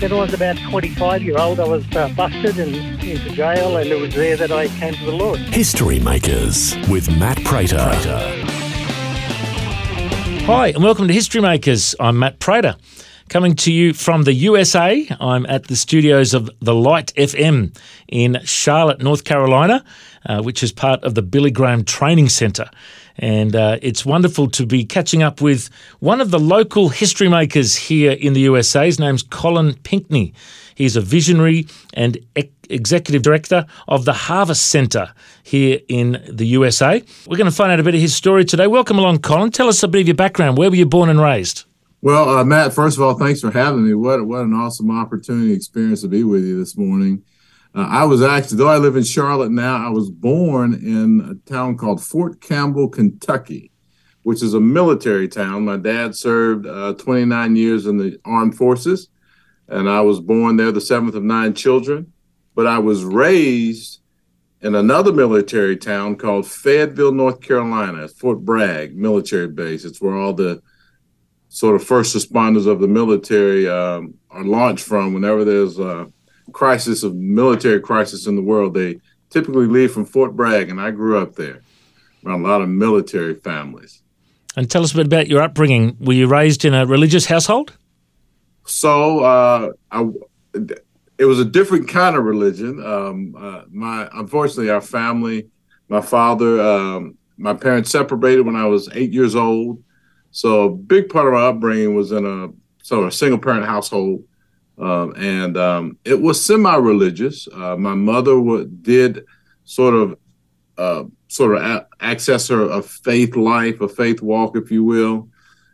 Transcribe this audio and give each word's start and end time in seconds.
When 0.00 0.12
I 0.12 0.16
was 0.16 0.34
about 0.34 0.58
25 0.58 1.22
year 1.22 1.38
old, 1.38 1.60
I 1.60 1.68
was 1.68 1.84
uh, 1.94 2.08
busted 2.08 2.58
and 2.58 2.74
into 2.74 3.30
jail, 3.30 3.76
and 3.76 3.88
it 3.88 3.98
was 3.98 4.12
there 4.12 4.36
that 4.36 4.50
I 4.50 4.66
came 4.66 4.92
to 4.94 5.04
the 5.04 5.12
Lord. 5.12 5.38
History 5.38 6.00
Makers 6.00 6.74
with 6.88 7.08
Matt 7.16 7.42
Prater. 7.44 7.78
Hi, 10.46 10.68
and 10.68 10.82
welcome 10.82 11.06
to 11.06 11.14
History 11.14 11.40
Makers. 11.40 11.94
I'm 12.00 12.18
Matt 12.18 12.40
Prater. 12.40 12.74
Coming 13.28 13.54
to 13.56 13.72
you 13.72 13.92
from 13.94 14.24
the 14.24 14.34
USA, 14.34 15.08
I'm 15.20 15.46
at 15.46 15.68
the 15.68 15.76
studios 15.76 16.34
of 16.34 16.50
The 16.60 16.74
Light 16.74 17.14
FM 17.14 17.74
in 18.08 18.40
Charlotte, 18.44 19.00
North 19.00 19.24
Carolina, 19.24 19.84
uh, 20.26 20.42
which 20.42 20.62
is 20.62 20.72
part 20.72 21.04
of 21.04 21.14
the 21.14 21.22
Billy 21.22 21.52
Graham 21.52 21.84
Training 21.84 22.28
Centre. 22.28 22.68
And 23.16 23.54
uh, 23.54 23.78
it's 23.80 24.04
wonderful 24.04 24.50
to 24.50 24.66
be 24.66 24.84
catching 24.84 25.22
up 25.22 25.40
with 25.40 25.70
one 26.00 26.20
of 26.20 26.30
the 26.30 26.40
local 26.40 26.88
history 26.88 27.28
makers 27.28 27.76
here 27.76 28.12
in 28.12 28.32
the 28.32 28.40
USA. 28.40 28.86
His 28.86 28.98
name's 28.98 29.22
Colin 29.22 29.74
Pinkney. 29.74 30.34
He's 30.74 30.96
a 30.96 31.00
visionary 31.00 31.68
and 31.92 32.18
ec- 32.34 32.50
executive 32.68 33.22
director 33.22 33.66
of 33.86 34.04
the 34.04 34.12
Harvest 34.12 34.66
Centre 34.66 35.12
here 35.42 35.80
in 35.88 36.24
the 36.28 36.46
USA. 36.46 37.02
We're 37.26 37.36
going 37.36 37.50
to 37.50 37.56
find 37.56 37.70
out 37.70 37.80
a 37.80 37.84
bit 37.84 37.94
of 37.94 38.00
his 38.00 38.14
story 38.14 38.44
today. 38.44 38.66
Welcome 38.66 38.98
along, 38.98 39.18
Colin. 39.18 39.50
Tell 39.50 39.68
us 39.68 39.82
a 39.82 39.88
bit 39.88 40.00
of 40.00 40.08
your 40.08 40.16
background. 40.16 40.58
Where 40.58 40.70
were 40.70 40.76
you 40.76 40.86
born 40.86 41.08
and 41.08 41.20
raised? 41.20 41.64
Well, 42.02 42.28
uh, 42.28 42.44
Matt, 42.44 42.74
first 42.74 42.98
of 42.98 43.02
all, 43.02 43.14
thanks 43.14 43.40
for 43.40 43.50
having 43.50 43.86
me. 43.86 43.94
What 43.94 44.26
what 44.26 44.42
an 44.42 44.52
awesome 44.52 44.90
opportunity 44.90 45.54
experience 45.54 46.02
to 46.02 46.08
be 46.08 46.22
with 46.22 46.44
you 46.44 46.58
this 46.58 46.76
morning. 46.76 47.22
Uh, 47.74 47.88
I 47.90 48.04
was 48.04 48.22
actually, 48.22 48.58
though 48.58 48.68
I 48.68 48.78
live 48.78 48.96
in 48.96 49.02
Charlotte 49.02 49.50
now, 49.50 49.84
I 49.84 49.90
was 49.90 50.08
born 50.08 50.74
in 50.74 51.20
a 51.28 51.50
town 51.50 51.76
called 51.76 52.02
Fort 52.02 52.40
Campbell, 52.40 52.88
Kentucky, 52.88 53.72
which 54.22 54.42
is 54.42 54.54
a 54.54 54.60
military 54.60 55.26
town. 55.26 55.64
My 55.64 55.76
dad 55.76 56.14
served 56.14 56.66
uh, 56.66 56.92
29 56.94 57.56
years 57.56 57.86
in 57.86 57.96
the 57.96 58.18
armed 58.24 58.56
forces, 58.56 59.08
and 59.66 59.90
I 59.90 60.02
was 60.02 60.20
born 60.20 60.56
there, 60.56 60.70
the 60.70 60.80
seventh 60.80 61.16
of 61.16 61.24
nine 61.24 61.54
children. 61.54 62.12
But 62.54 62.68
I 62.68 62.78
was 62.78 63.02
raised 63.02 64.00
in 64.60 64.76
another 64.76 65.12
military 65.12 65.76
town 65.76 66.14
called 66.14 66.46
Fayetteville, 66.46 67.10
North 67.10 67.40
Carolina, 67.40 68.06
Fort 68.06 68.44
Bragg 68.44 68.96
military 68.96 69.48
base. 69.48 69.84
It's 69.84 70.00
where 70.00 70.14
all 70.14 70.32
the 70.32 70.62
sort 71.48 71.74
of 71.74 71.82
first 71.82 72.14
responders 72.14 72.68
of 72.68 72.80
the 72.80 72.86
military 72.86 73.68
um, 73.68 74.14
are 74.30 74.44
launched 74.44 74.84
from 74.84 75.12
whenever 75.12 75.44
there's 75.44 75.80
a 75.80 76.06
crisis 76.52 77.02
of 77.02 77.14
military 77.14 77.80
crisis 77.80 78.26
in 78.26 78.36
the 78.36 78.42
world. 78.42 78.74
They 78.74 79.00
typically 79.30 79.66
leave 79.66 79.92
from 79.92 80.04
Fort 80.04 80.36
Bragg, 80.36 80.70
and 80.70 80.80
I 80.80 80.90
grew 80.90 81.18
up 81.18 81.34
there 81.34 81.60
around 82.24 82.44
a 82.44 82.48
lot 82.48 82.62
of 82.62 82.68
military 82.68 83.34
families. 83.34 84.02
And 84.56 84.70
tell 84.70 84.82
us 84.84 84.92
a 84.92 84.96
bit 84.96 85.06
about 85.06 85.26
your 85.26 85.42
upbringing. 85.42 85.96
Were 86.00 86.12
you 86.12 86.26
raised 86.26 86.64
in 86.64 86.74
a 86.74 86.86
religious 86.86 87.26
household? 87.26 87.76
So 88.66 89.20
uh, 89.20 89.72
I, 89.90 90.08
it 91.18 91.24
was 91.24 91.40
a 91.40 91.44
different 91.44 91.88
kind 91.88 92.16
of 92.16 92.24
religion. 92.24 92.84
Um, 92.84 93.34
uh, 93.38 93.62
my 93.70 94.08
unfortunately, 94.12 94.70
our 94.70 94.80
family, 94.80 95.48
my 95.88 96.00
father, 96.00 96.60
um, 96.60 97.18
my 97.36 97.54
parents 97.54 97.90
separated 97.90 98.42
when 98.42 98.56
I 98.56 98.66
was 98.66 98.88
eight 98.92 99.12
years 99.12 99.34
old. 99.34 99.82
So 100.30 100.62
a 100.62 100.70
big 100.70 101.08
part 101.08 101.26
of 101.26 101.34
my 101.34 101.46
upbringing 101.46 101.94
was 101.94 102.12
in 102.12 102.24
a 102.24 102.48
sort 102.84 103.02
of 103.02 103.08
a 103.08 103.12
single 103.12 103.38
parent 103.38 103.66
household, 103.66 104.24
um, 104.78 105.14
and 105.16 105.56
um, 105.56 105.98
it 106.04 106.20
was 106.20 106.44
semi-religious. 106.44 107.48
Uh, 107.52 107.76
my 107.76 107.94
mother 107.94 108.34
w- 108.34 108.66
did 108.66 109.24
sort 109.64 109.94
of 109.94 110.18
uh, 110.76 111.04
sort 111.28 111.56
of 111.56 111.62
a- 111.62 111.86
access 112.00 112.48
her 112.48 112.62
a 112.70 112.82
faith 112.82 113.36
life, 113.36 113.80
a 113.80 113.88
faith 113.88 114.20
walk, 114.22 114.56
if 114.56 114.70
you 114.70 114.84
will. 114.84 115.28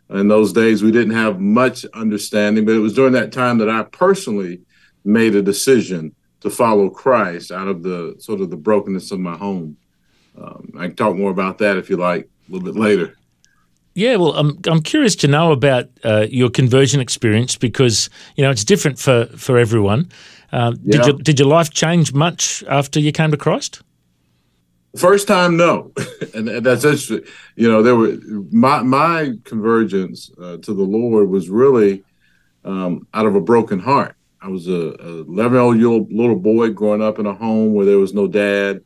In 0.09 0.27
those 0.27 0.51
days, 0.51 0.83
we 0.83 0.91
didn't 0.91 1.15
have 1.15 1.39
much 1.39 1.85
understanding, 1.93 2.65
but 2.65 2.75
it 2.75 2.79
was 2.79 2.93
during 2.93 3.13
that 3.13 3.31
time 3.31 3.57
that 3.59 3.69
I 3.69 3.83
personally 3.83 4.61
made 5.05 5.35
a 5.35 5.41
decision 5.41 6.13
to 6.41 6.49
follow 6.49 6.89
Christ 6.89 7.51
out 7.51 7.67
of 7.67 7.81
the 7.81 8.15
sort 8.19 8.41
of 8.41 8.49
the 8.49 8.57
brokenness 8.57 9.11
of 9.11 9.19
my 9.19 9.37
home. 9.37 9.77
Um, 10.37 10.73
I 10.77 10.87
can 10.87 10.95
talk 10.95 11.15
more 11.15 11.31
about 11.31 11.59
that 11.59 11.77
if 11.77 11.89
you 11.89 11.97
like 11.97 12.25
a 12.25 12.51
little 12.51 12.65
bit 12.71 12.79
later. 12.79 13.17
Yeah, 13.93 14.15
well, 14.15 14.33
I'm 14.33 14.57
I'm 14.67 14.81
curious 14.81 15.15
to 15.17 15.27
know 15.27 15.51
about 15.51 15.89
uh, 16.03 16.27
your 16.29 16.49
conversion 16.49 17.01
experience 17.01 17.57
because 17.57 18.09
you 18.35 18.43
know 18.43 18.51
it's 18.51 18.63
different 18.63 18.99
for 18.99 19.25
for 19.37 19.57
everyone. 19.57 20.09
Uh, 20.51 20.73
Yeah. 20.83 20.91
Did 20.91 21.05
your 21.05 21.17
did 21.17 21.39
your 21.39 21.47
life 21.47 21.69
change 21.71 22.13
much 22.13 22.63
after 22.67 22.99
you 22.99 23.11
came 23.11 23.31
to 23.31 23.37
Christ? 23.37 23.81
First 24.97 25.27
time, 25.27 25.55
no, 25.55 25.91
and, 26.35 26.49
and 26.49 26.65
that's 26.65 26.83
interesting. 26.83 27.21
You 27.55 27.69
know, 27.71 27.81
there 27.81 27.95
were 27.95 28.17
my 28.51 28.81
my 28.83 29.33
convergence 29.45 30.31
uh, 30.41 30.57
to 30.57 30.73
the 30.73 30.83
Lord 30.83 31.29
was 31.29 31.49
really 31.49 32.03
um, 32.65 33.07
out 33.13 33.25
of 33.25 33.35
a 33.35 33.41
broken 33.41 33.79
heart. 33.79 34.15
I 34.41 34.47
was 34.49 34.67
a, 34.67 34.95
a 34.99 35.21
11 35.21 35.79
year 35.79 35.87
old 35.87 36.11
little 36.11 36.35
boy 36.35 36.71
growing 36.71 37.01
up 37.01 37.19
in 37.19 37.25
a 37.25 37.33
home 37.33 37.73
where 37.73 37.85
there 37.85 37.99
was 37.99 38.13
no 38.13 38.27
dad, 38.27 38.81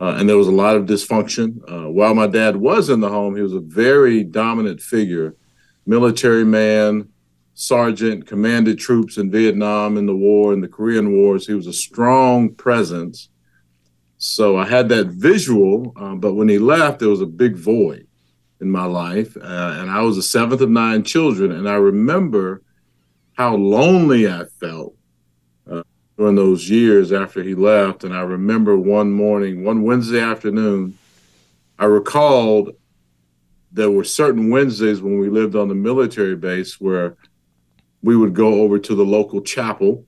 uh, 0.00 0.14
and 0.16 0.28
there 0.28 0.36
was 0.36 0.48
a 0.48 0.52
lot 0.52 0.76
of 0.76 0.86
dysfunction. 0.86 1.60
Uh, 1.68 1.90
while 1.90 2.14
my 2.14 2.26
dad 2.26 2.56
was 2.56 2.88
in 2.88 3.00
the 3.00 3.08
home, 3.08 3.34
he 3.34 3.42
was 3.42 3.54
a 3.54 3.60
very 3.60 4.22
dominant 4.22 4.80
figure, 4.80 5.34
military 5.86 6.44
man, 6.44 7.08
sergeant, 7.54 8.26
commanded 8.26 8.78
troops 8.78 9.16
in 9.16 9.30
Vietnam 9.30 9.96
in 9.96 10.06
the 10.06 10.14
war 10.14 10.52
and 10.52 10.62
the 10.62 10.68
Korean 10.68 11.16
Wars. 11.16 11.46
He 11.46 11.54
was 11.54 11.66
a 11.66 11.72
strong 11.72 12.54
presence. 12.54 13.28
So 14.18 14.56
I 14.56 14.66
had 14.66 14.88
that 14.90 15.08
visual, 15.08 15.92
uh, 15.96 16.14
but 16.14 16.34
when 16.34 16.48
he 16.48 16.58
left, 16.58 17.00
there 17.00 17.08
was 17.08 17.20
a 17.20 17.26
big 17.26 17.56
void 17.56 18.06
in 18.60 18.70
my 18.70 18.84
life. 18.84 19.36
Uh, 19.36 19.76
and 19.78 19.90
I 19.90 20.02
was 20.02 20.16
the 20.16 20.22
seventh 20.22 20.60
of 20.60 20.70
nine 20.70 21.02
children. 21.02 21.52
And 21.52 21.68
I 21.68 21.74
remember 21.74 22.62
how 23.34 23.56
lonely 23.56 24.28
I 24.28 24.44
felt 24.60 24.94
during 26.18 26.34
those 26.34 26.68
years 26.68 27.12
after 27.12 27.44
he 27.44 27.54
left. 27.54 28.02
And 28.02 28.12
I 28.12 28.22
remember 28.22 28.76
one 28.76 29.12
morning, 29.12 29.62
one 29.62 29.84
Wednesday 29.84 30.20
afternoon, 30.20 30.98
I 31.78 31.84
recalled 31.84 32.72
there 33.70 33.90
were 33.90 34.02
certain 34.02 34.50
Wednesdays 34.50 35.00
when 35.00 35.20
we 35.20 35.30
lived 35.30 35.54
on 35.54 35.68
the 35.68 35.76
military 35.76 36.34
base 36.34 36.80
where 36.80 37.16
we 38.02 38.16
would 38.16 38.34
go 38.34 38.62
over 38.62 38.80
to 38.80 38.94
the 38.96 39.04
local 39.04 39.40
chapel 39.40 40.04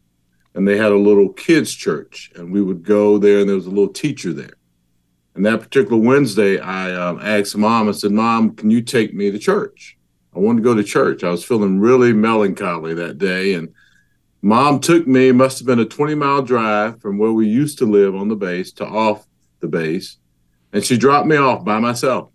and 0.54 0.66
they 0.66 0.76
had 0.76 0.90
a 0.90 0.96
little 0.96 1.28
kids 1.28 1.72
church 1.72 2.32
and 2.34 2.52
we 2.52 2.60
would 2.60 2.82
go 2.82 3.16
there 3.16 3.40
and 3.40 3.48
there 3.48 3.56
was 3.56 3.66
a 3.66 3.70
little 3.70 3.92
teacher 3.92 4.32
there 4.32 4.54
and 5.34 5.44
that 5.44 5.60
particular 5.60 5.96
wednesday 5.96 6.58
i 6.58 6.92
um, 6.92 7.20
asked 7.20 7.56
mom 7.56 7.88
i 7.88 7.92
said 7.92 8.10
mom 8.10 8.54
can 8.54 8.70
you 8.70 8.80
take 8.80 9.14
me 9.14 9.30
to 9.30 9.38
church 9.38 9.96
i 10.34 10.38
wanted 10.38 10.58
to 10.58 10.64
go 10.64 10.74
to 10.74 10.82
church 10.82 11.22
i 11.22 11.30
was 11.30 11.44
feeling 11.44 11.78
really 11.78 12.12
melancholy 12.12 12.94
that 12.94 13.18
day 13.18 13.54
and 13.54 13.72
mom 14.42 14.80
took 14.80 15.06
me 15.06 15.32
must 15.32 15.58
have 15.58 15.66
been 15.66 15.80
a 15.80 15.84
20 15.84 16.14
mile 16.14 16.42
drive 16.42 17.00
from 17.00 17.18
where 17.18 17.32
we 17.32 17.46
used 17.48 17.78
to 17.78 17.86
live 17.86 18.14
on 18.14 18.28
the 18.28 18.36
base 18.36 18.72
to 18.72 18.86
off 18.86 19.26
the 19.60 19.68
base. 19.68 20.16
And 20.72 20.84
she 20.84 20.96
dropped 20.96 21.26
me 21.26 21.36
off 21.36 21.64
by 21.64 21.78
myself. 21.80 22.30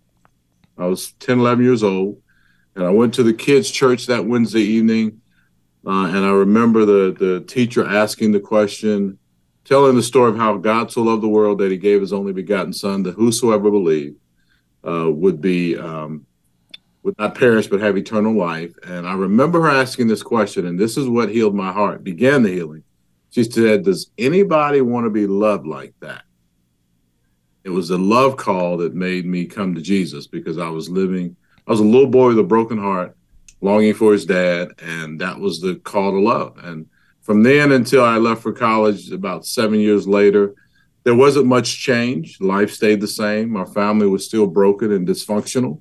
I 0.78 0.86
was 0.86 1.12
10 1.12 1.40
11 1.40 1.64
years 1.64 1.82
old. 1.82 2.20
And 2.74 2.84
i 2.84 2.90
went 2.90 3.14
to 3.14 3.22
the 3.22 3.32
kids 3.32 3.70
church 3.70 4.06
that 4.06 4.26
wednesday 4.26 4.60
evening. 4.60 5.20
Uh, 5.86 6.06
and 6.08 6.24
I 6.24 6.30
remember 6.30 6.84
the 6.84 7.16
the 7.16 7.40
teacher 7.42 7.86
asking 7.86 8.32
the 8.32 8.40
question, 8.40 9.18
telling 9.64 9.94
the 9.94 10.02
story 10.02 10.30
of 10.30 10.36
how 10.36 10.56
God 10.56 10.90
so 10.90 11.02
loved 11.02 11.22
the 11.22 11.28
world 11.28 11.58
that 11.58 11.70
He 11.70 11.76
gave 11.76 12.00
His 12.00 12.12
only 12.12 12.32
begotten 12.32 12.72
Son, 12.72 13.04
that 13.04 13.14
whosoever 13.14 13.70
believed 13.70 14.16
uh, 14.86 15.08
would 15.08 15.40
be 15.40 15.78
um, 15.78 16.26
would 17.06 17.18
not 17.20 17.36
perish 17.36 17.68
but 17.68 17.80
have 17.80 17.96
eternal 17.96 18.34
life. 18.34 18.74
And 18.82 19.06
I 19.06 19.14
remember 19.14 19.62
her 19.62 19.70
asking 19.70 20.08
this 20.08 20.24
question, 20.24 20.66
and 20.66 20.76
this 20.76 20.96
is 20.96 21.08
what 21.08 21.30
healed 21.30 21.54
my 21.54 21.70
heart, 21.70 22.02
began 22.02 22.42
the 22.42 22.52
healing. 22.52 22.82
She 23.30 23.44
said, 23.44 23.84
"Does 23.84 24.10
anybody 24.18 24.80
want 24.80 25.06
to 25.06 25.10
be 25.10 25.28
loved 25.28 25.68
like 25.68 25.94
that?" 26.00 26.24
It 27.62 27.70
was 27.70 27.88
the 27.88 27.98
love 27.98 28.36
call 28.36 28.78
that 28.78 28.94
made 28.94 29.24
me 29.24 29.46
come 29.46 29.74
to 29.76 29.80
Jesus 29.80 30.26
because 30.26 30.58
I 30.58 30.68
was 30.68 30.90
living. 30.90 31.36
I 31.66 31.70
was 31.70 31.78
a 31.78 31.84
little 31.84 32.08
boy 32.08 32.28
with 32.28 32.40
a 32.40 32.42
broken 32.42 32.78
heart 32.78 33.16
longing 33.60 33.94
for 33.94 34.12
his 34.12 34.26
dad, 34.26 34.72
and 34.78 35.20
that 35.20 35.38
was 35.38 35.60
the 35.60 35.76
call 35.76 36.10
to 36.10 36.18
love. 36.18 36.58
And 36.64 36.86
from 37.22 37.44
then 37.44 37.70
until 37.70 38.02
I 38.02 38.18
left 38.18 38.42
for 38.42 38.52
college, 38.52 39.12
about 39.12 39.46
seven 39.46 39.78
years 39.78 40.08
later, 40.08 40.54
there 41.04 41.14
wasn't 41.14 41.46
much 41.46 41.78
change. 41.78 42.40
Life 42.40 42.72
stayed 42.72 43.00
the 43.00 43.06
same. 43.06 43.56
Our 43.56 43.66
family 43.66 44.08
was 44.08 44.26
still 44.26 44.48
broken 44.48 44.90
and 44.90 45.06
dysfunctional. 45.06 45.80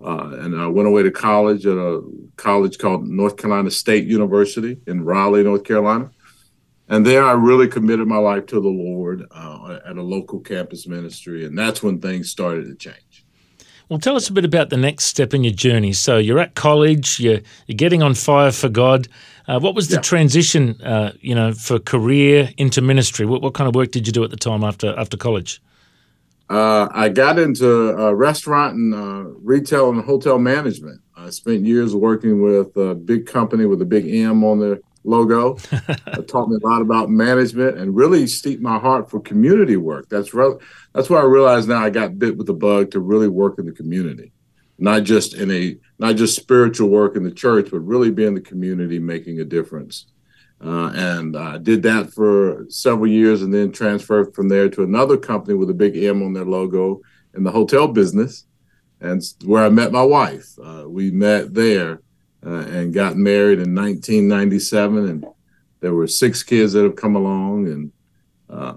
Uh, 0.00 0.30
and 0.40 0.60
I 0.60 0.66
went 0.68 0.86
away 0.86 1.02
to 1.02 1.10
college 1.10 1.66
at 1.66 1.76
a 1.76 2.02
college 2.36 2.78
called 2.78 3.06
North 3.08 3.36
Carolina 3.36 3.70
State 3.70 4.06
University 4.06 4.78
in 4.86 5.04
Raleigh, 5.04 5.42
North 5.42 5.64
Carolina. 5.64 6.10
And 6.88 7.04
there 7.04 7.24
I 7.24 7.32
really 7.32 7.68
committed 7.68 8.06
my 8.06 8.16
life 8.18 8.46
to 8.46 8.60
the 8.60 8.68
Lord 8.68 9.26
uh, 9.30 9.78
at 9.84 9.96
a 9.96 10.02
local 10.02 10.40
campus 10.40 10.86
ministry. 10.86 11.44
And 11.44 11.58
that's 11.58 11.82
when 11.82 12.00
things 12.00 12.30
started 12.30 12.66
to 12.66 12.74
change. 12.76 13.24
Well, 13.88 13.98
tell 13.98 14.16
us 14.16 14.28
a 14.28 14.32
bit 14.32 14.44
about 14.44 14.70
the 14.70 14.76
next 14.76 15.06
step 15.06 15.32
in 15.34 15.42
your 15.44 15.52
journey. 15.52 15.94
So 15.94 16.18
you're 16.18 16.38
at 16.38 16.54
college, 16.54 17.18
you're, 17.20 17.40
you're 17.66 17.76
getting 17.76 18.02
on 18.02 18.14
fire 18.14 18.52
for 18.52 18.68
God. 18.68 19.08
Uh, 19.46 19.58
what 19.58 19.74
was 19.74 19.88
the 19.88 19.96
Yeah. 19.96 20.02
transition, 20.02 20.80
uh, 20.82 21.12
you 21.20 21.34
know, 21.34 21.52
for 21.52 21.78
career 21.78 22.50
into 22.58 22.82
ministry? 22.82 23.24
What, 23.26 23.40
what 23.42 23.54
kind 23.54 23.66
of 23.66 23.74
work 23.74 23.90
did 23.90 24.06
you 24.06 24.12
do 24.12 24.22
at 24.24 24.30
the 24.30 24.36
time 24.36 24.62
after 24.62 24.94
after 24.98 25.16
college? 25.16 25.60
Uh, 26.48 26.88
I 26.90 27.10
got 27.10 27.38
into 27.38 27.98
uh, 27.98 28.12
restaurant 28.12 28.74
and 28.74 28.94
uh, 28.94 29.30
retail 29.42 29.90
and 29.90 30.02
hotel 30.02 30.38
management. 30.38 31.00
I 31.14 31.30
spent 31.30 31.66
years 31.66 31.94
working 31.94 32.40
with 32.40 32.74
a 32.76 32.94
big 32.94 33.26
company 33.26 33.66
with 33.66 33.82
a 33.82 33.84
big 33.84 34.08
M 34.08 34.42
on 34.44 34.58
their 34.58 34.78
logo. 35.04 35.58
it 35.72 36.28
taught 36.28 36.48
me 36.48 36.56
a 36.62 36.66
lot 36.66 36.80
about 36.80 37.10
management 37.10 37.76
and 37.76 37.94
really 37.94 38.26
steeped 38.26 38.62
my 38.62 38.78
heart 38.78 39.10
for 39.10 39.20
community 39.20 39.76
work. 39.76 40.08
That's 40.08 40.32
re- 40.32 40.56
that's 40.94 41.10
why 41.10 41.20
I 41.20 41.24
realized 41.24 41.68
now 41.68 41.82
I 41.82 41.90
got 41.90 42.18
bit 42.18 42.36
with 42.36 42.46
the 42.46 42.54
bug 42.54 42.92
to 42.92 43.00
really 43.00 43.28
work 43.28 43.58
in 43.58 43.66
the 43.66 43.72
community, 43.72 44.32
not 44.78 45.02
just 45.02 45.34
in 45.34 45.50
a 45.50 45.76
not 45.98 46.16
just 46.16 46.36
spiritual 46.36 46.88
work 46.88 47.16
in 47.16 47.24
the 47.24 47.32
church, 47.32 47.68
but 47.70 47.80
really 47.80 48.10
be 48.10 48.24
in 48.24 48.34
the 48.34 48.40
community 48.40 48.98
making 48.98 49.40
a 49.40 49.44
difference. 49.44 50.06
Uh, 50.64 50.90
and 50.94 51.36
I 51.36 51.58
did 51.58 51.82
that 51.84 52.12
for 52.12 52.66
several 52.68 53.06
years 53.06 53.42
and 53.42 53.54
then 53.54 53.70
transferred 53.70 54.34
from 54.34 54.48
there 54.48 54.68
to 54.70 54.82
another 54.82 55.16
company 55.16 55.54
with 55.54 55.70
a 55.70 55.74
big 55.74 55.96
M 55.96 56.22
on 56.22 56.32
their 56.32 56.44
logo 56.44 57.00
in 57.34 57.44
the 57.44 57.50
hotel 57.50 57.88
business. 57.88 58.44
And 59.00 59.22
where 59.44 59.64
I 59.64 59.68
met 59.68 59.92
my 59.92 60.02
wife. 60.02 60.48
Uh, 60.62 60.84
we 60.88 61.12
met 61.12 61.54
there 61.54 62.02
uh, 62.44 62.64
and 62.66 62.92
got 62.92 63.16
married 63.16 63.60
in 63.60 63.74
1997. 63.74 65.08
And 65.08 65.26
there 65.80 65.94
were 65.94 66.08
six 66.08 66.42
kids 66.42 66.72
that 66.72 66.82
have 66.82 66.96
come 66.96 67.14
along 67.14 67.68
and 67.68 67.92
uh, 68.50 68.74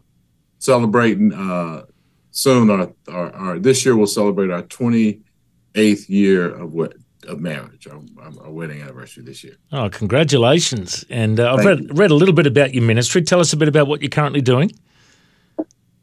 celebrating 0.59 1.33
uh, 1.33 1.85
soon. 2.29 2.69
Our, 2.69 2.93
our, 3.07 3.31
our 3.33 3.59
This 3.59 3.83
year 3.83 3.95
we'll 3.95 4.05
celebrate 4.05 4.51
our 4.51 4.61
28th 4.61 6.09
year 6.09 6.53
of, 6.53 6.71
wed- 6.71 7.00
of 7.25 7.39
marriage, 7.39 7.87
our, 7.87 8.01
our 8.41 8.51
wedding 8.51 8.81
anniversary 8.81 9.23
this 9.23 9.43
year. 9.43 9.55
Oh, 9.71 9.89
congratulations! 9.89 11.05
And 11.09 11.39
uh, 11.39 11.53
I've 11.53 11.65
read 11.65 11.97
read 11.97 12.11
a 12.11 12.15
little 12.15 12.33
bit 12.33 12.47
about 12.47 12.73
your 12.73 12.83
ministry. 12.83 13.21
Tell 13.21 13.39
us 13.39 13.53
a 13.53 13.57
bit 13.57 13.67
about 13.67 13.87
what 13.87 14.01
you're 14.01 14.09
currently 14.09 14.41
doing. 14.41 14.71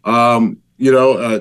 Um, 0.05 0.59
you 0.76 0.93
know, 0.93 1.12
uh, 1.12 1.41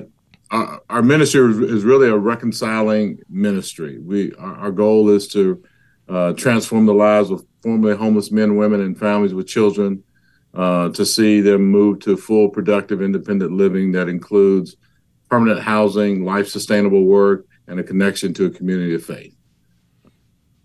our, 0.50 0.80
our 0.90 1.02
ministry 1.02 1.50
is, 1.50 1.58
is 1.58 1.84
really 1.84 2.08
a 2.08 2.16
reconciling 2.16 3.18
ministry. 3.28 3.98
We 3.98 4.32
our, 4.34 4.56
our 4.56 4.70
goal 4.70 5.10
is 5.10 5.28
to 5.28 5.62
uh, 6.08 6.32
transform 6.32 6.86
the 6.86 6.94
lives 6.94 7.30
of 7.30 7.44
formerly 7.62 7.96
homeless 7.96 8.30
men, 8.30 8.56
women, 8.56 8.80
and 8.80 8.98
families 8.98 9.34
with 9.34 9.46
children. 9.46 10.02
Uh, 10.54 10.88
to 10.88 11.04
see 11.04 11.42
them 11.42 11.62
move 11.62 12.00
to 12.00 12.16
full, 12.16 12.48
productive, 12.48 13.02
independent 13.02 13.52
living 13.52 13.92
that 13.92 14.08
includes 14.08 14.76
permanent 15.28 15.60
housing, 15.60 16.24
life 16.24 16.48
sustainable 16.48 17.04
work, 17.04 17.46
and 17.68 17.78
a 17.78 17.84
connection 17.84 18.32
to 18.34 18.46
a 18.46 18.50
community 18.50 18.94
of 18.94 19.04
faith. 19.04 19.36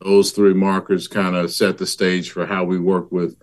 Those 0.04 0.32
three 0.32 0.54
markers 0.54 1.08
kind 1.08 1.36
of 1.36 1.52
set 1.52 1.78
the 1.78 1.88
stage 1.88 2.32
for 2.32 2.46
how 2.46 2.66
we 2.66 2.78
work 2.78 3.12
with 3.12 3.38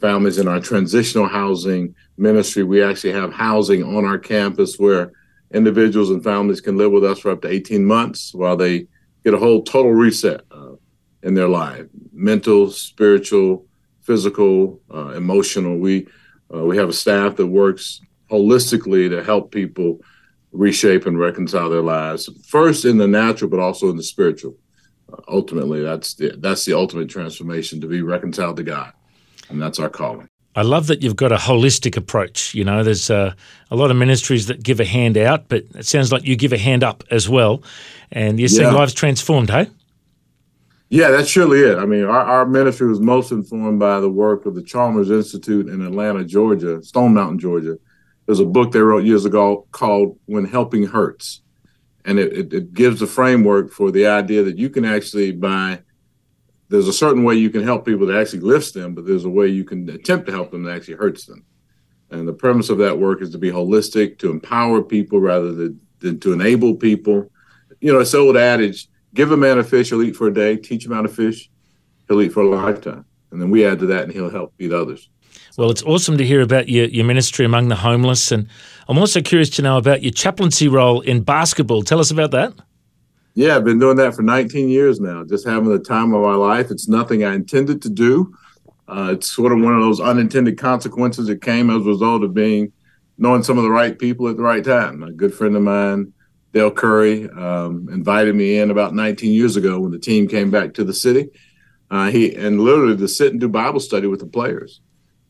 families 0.00 0.38
in 0.38 0.48
our 0.48 0.60
transitional 0.60 1.28
housing 1.28 1.94
ministry. 2.16 2.62
We 2.62 2.82
actually 2.82 3.12
have 3.12 3.32
housing 3.32 3.82
on 3.82 4.04
our 4.04 4.18
campus 4.18 4.78
where 4.78 5.12
individuals 5.52 6.10
and 6.10 6.24
families 6.24 6.60
can 6.60 6.76
live 6.76 6.92
with 6.92 7.04
us 7.04 7.18
for 7.18 7.30
up 7.30 7.42
to 7.42 7.48
18 7.48 7.84
months 7.84 8.32
while 8.34 8.56
they 8.56 8.86
get 9.24 9.34
a 9.34 9.38
whole 9.38 9.62
total 9.62 9.92
reset 9.92 10.40
uh, 10.50 10.72
in 11.22 11.34
their 11.34 11.48
life 11.48 11.86
mental, 12.12 12.70
spiritual, 12.70 13.66
physical, 14.00 14.80
uh, 14.92 15.08
emotional. 15.08 15.76
We, 15.76 16.06
uh, 16.54 16.64
we 16.64 16.78
have 16.78 16.88
a 16.88 16.94
staff 16.94 17.36
that 17.36 17.46
works 17.46 18.00
holistically 18.30 19.10
to 19.10 19.22
help 19.22 19.52
people 19.52 20.00
reshape 20.52 21.04
and 21.04 21.18
reconcile 21.18 21.68
their 21.68 21.82
lives, 21.82 22.30
first 22.46 22.86
in 22.86 22.96
the 22.96 23.06
natural, 23.06 23.50
but 23.50 23.60
also 23.60 23.90
in 23.90 23.96
the 23.96 24.02
spiritual. 24.02 24.56
Ultimately, 25.28 25.82
that's 25.82 26.14
the, 26.14 26.36
that's 26.38 26.64
the 26.64 26.72
ultimate 26.74 27.08
transformation 27.08 27.80
to 27.80 27.86
be 27.86 28.02
reconciled 28.02 28.56
to 28.56 28.62
God. 28.62 28.92
And 29.48 29.62
that's 29.62 29.78
our 29.78 29.88
calling. 29.88 30.28
I 30.56 30.62
love 30.62 30.86
that 30.86 31.02
you've 31.02 31.16
got 31.16 31.32
a 31.32 31.36
holistic 31.36 31.96
approach. 31.96 32.54
You 32.54 32.64
know, 32.64 32.82
there's 32.82 33.10
uh, 33.10 33.34
a 33.70 33.76
lot 33.76 33.90
of 33.90 33.96
ministries 33.96 34.46
that 34.46 34.62
give 34.62 34.80
a 34.80 34.84
hand 34.86 35.18
out, 35.18 35.48
but 35.48 35.64
it 35.74 35.84
sounds 35.86 36.10
like 36.10 36.24
you 36.24 36.34
give 36.34 36.52
a 36.52 36.58
hand 36.58 36.82
up 36.82 37.04
as 37.10 37.28
well. 37.28 37.62
And 38.10 38.40
you're 38.40 38.48
seeing 38.48 38.68
Yeah. 38.68 38.74
lives 38.74 38.94
transformed, 38.94 39.50
hey? 39.50 39.68
Yeah, 40.88 41.10
that's 41.10 41.28
surely 41.28 41.60
it. 41.60 41.78
I 41.78 41.84
mean, 41.84 42.04
our, 42.04 42.20
our 42.20 42.46
ministry 42.46 42.88
was 42.88 43.00
most 43.00 43.32
informed 43.32 43.80
by 43.80 44.00
the 44.00 44.08
work 44.08 44.46
of 44.46 44.54
the 44.54 44.62
Chalmers 44.62 45.10
Institute 45.10 45.68
in 45.68 45.82
Atlanta, 45.82 46.24
Georgia, 46.24 46.82
Stone 46.82 47.12
Mountain, 47.12 47.40
Georgia. 47.40 47.76
There's 48.24 48.40
a 48.40 48.46
book 48.46 48.72
they 48.72 48.80
wrote 48.80 49.04
years 49.04 49.24
ago 49.24 49.66
called 49.72 50.18
When 50.26 50.44
Helping 50.46 50.86
Hurts. 50.86 51.42
And 52.06 52.18
it, 52.18 52.52
it, 52.52 52.72
gives 52.72 53.02
a 53.02 53.06
framework 53.06 53.72
for 53.72 53.90
the 53.90 54.06
idea 54.06 54.42
that 54.44 54.56
you 54.56 54.70
can 54.70 54.84
actually, 54.84 55.32
by 55.32 55.82
there's 56.68 56.88
a 56.88 56.92
certain 56.92 57.24
way 57.24 57.34
you 57.34 57.50
can 57.50 57.64
help 57.64 57.84
people 57.84 58.06
that 58.06 58.16
actually 58.16 58.40
lifts 58.40 58.70
them, 58.72 58.94
but 58.94 59.06
there's 59.06 59.24
a 59.24 59.30
way 59.30 59.48
you 59.48 59.64
can 59.64 59.88
attempt 59.90 60.26
to 60.26 60.32
help 60.32 60.52
them 60.52 60.62
that 60.62 60.76
actually 60.76 60.94
hurts 60.94 61.26
them. 61.26 61.44
And 62.10 62.26
the 62.26 62.32
premise 62.32 62.70
of 62.70 62.78
that 62.78 62.98
work 62.98 63.22
is 63.22 63.30
to 63.30 63.38
be 63.38 63.50
holistic, 63.50 64.18
to 64.20 64.30
empower 64.30 64.82
people 64.82 65.20
rather 65.20 65.52
than, 65.52 65.80
than 65.98 66.20
to 66.20 66.32
enable 66.32 66.76
people. 66.76 67.30
You 67.80 67.92
know, 67.92 67.98
it's 67.98 68.12
the 68.12 68.18
old 68.18 68.36
adage 68.36 68.88
give 69.16 69.32
a 69.32 69.36
man 69.36 69.58
a 69.58 69.64
fish, 69.64 69.88
he'll 69.88 70.02
eat 70.02 70.14
for 70.14 70.28
a 70.28 70.34
day. 70.34 70.56
Teach 70.56 70.84
him 70.84 70.92
how 70.92 71.02
to 71.02 71.08
fish, 71.08 71.50
he'll 72.06 72.20
eat 72.20 72.32
for 72.32 72.42
a 72.42 72.48
lifetime. 72.48 73.04
And 73.32 73.42
then 73.42 73.50
we 73.50 73.66
add 73.66 73.80
to 73.80 73.86
that, 73.86 74.04
and 74.04 74.12
he'll 74.12 74.30
help 74.30 74.54
feed 74.56 74.72
others. 74.72 75.08
Well, 75.58 75.70
it's 75.70 75.82
awesome 75.82 76.16
to 76.18 76.24
hear 76.24 76.42
about 76.42 76.68
your, 76.68 76.86
your 76.86 77.04
ministry 77.04 77.44
among 77.44 77.68
the 77.68 77.76
homeless. 77.76 78.30
And 78.30 78.48
I'm 78.88 78.98
also 78.98 79.20
curious 79.20 79.50
to 79.50 79.62
know 79.62 79.78
about 79.78 80.02
your 80.02 80.12
chaplaincy 80.12 80.68
role 80.68 81.00
in 81.00 81.22
basketball. 81.22 81.82
Tell 81.82 81.98
us 81.98 82.10
about 82.10 82.30
that. 82.30 82.52
Yeah, 83.34 83.56
I've 83.56 83.64
been 83.64 83.78
doing 83.78 83.96
that 83.96 84.14
for 84.14 84.22
19 84.22 84.68
years 84.68 85.00
now, 85.00 85.24
just 85.24 85.46
having 85.46 85.68
the 85.68 85.78
time 85.78 86.14
of 86.14 86.22
my 86.22 86.34
life. 86.34 86.70
It's 86.70 86.88
nothing 86.88 87.24
I 87.24 87.34
intended 87.34 87.82
to 87.82 87.90
do. 87.90 88.34
Uh, 88.88 89.10
it's 89.12 89.30
sort 89.30 89.52
of 89.52 89.60
one 89.60 89.74
of 89.74 89.82
those 89.82 90.00
unintended 90.00 90.56
consequences 90.56 91.26
that 91.26 91.42
came 91.42 91.68
as 91.68 91.76
a 91.76 91.88
result 91.88 92.22
of 92.22 92.32
being 92.32 92.72
knowing 93.18 93.42
some 93.42 93.58
of 93.58 93.64
the 93.64 93.70
right 93.70 93.98
people 93.98 94.28
at 94.28 94.36
the 94.36 94.42
right 94.42 94.64
time. 94.64 95.02
A 95.02 95.12
good 95.12 95.34
friend 95.34 95.56
of 95.56 95.62
mine, 95.62 96.12
Dell 96.52 96.70
Curry, 96.70 97.28
um, 97.30 97.88
invited 97.90 98.34
me 98.34 98.58
in 98.58 98.70
about 98.70 98.94
19 98.94 99.32
years 99.32 99.56
ago 99.56 99.80
when 99.80 99.90
the 99.90 99.98
team 99.98 100.28
came 100.28 100.50
back 100.50 100.74
to 100.74 100.84
the 100.84 100.94
city. 100.94 101.28
Uh, 101.90 102.10
he 102.10 102.34
and 102.34 102.60
literally 102.60 102.96
to 102.96 103.08
sit 103.08 103.32
and 103.32 103.40
do 103.40 103.48
Bible 103.48 103.80
study 103.80 104.06
with 104.06 104.20
the 104.20 104.26
players. 104.26 104.80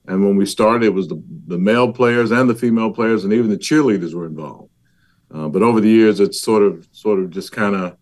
And 0.09 0.25
when 0.25 0.37
we 0.37 0.47
started, 0.47 0.87
it 0.87 0.95
was 0.95 1.09
the, 1.09 1.23
the 1.47 1.59
male 1.59 1.93
players 1.93 2.31
and 2.31 2.49
the 2.49 2.55
female 2.55 2.93
players, 2.93 3.25
and 3.25 3.33
even 3.33 3.51
the 3.51 3.59
cheerleaders 3.59 4.15
were 4.15 4.27
involved. 4.27 4.71
Uh, 5.35 5.49
but 5.49 5.63
over 5.63 5.81
the 5.81 5.89
years, 5.89 6.21
it's 6.21 6.41
sort 6.41 6.63
of 6.63 6.87
sort 6.93 7.19
of 7.19 7.31
just 7.31 7.51
kind 7.53 7.75
of 7.75 7.97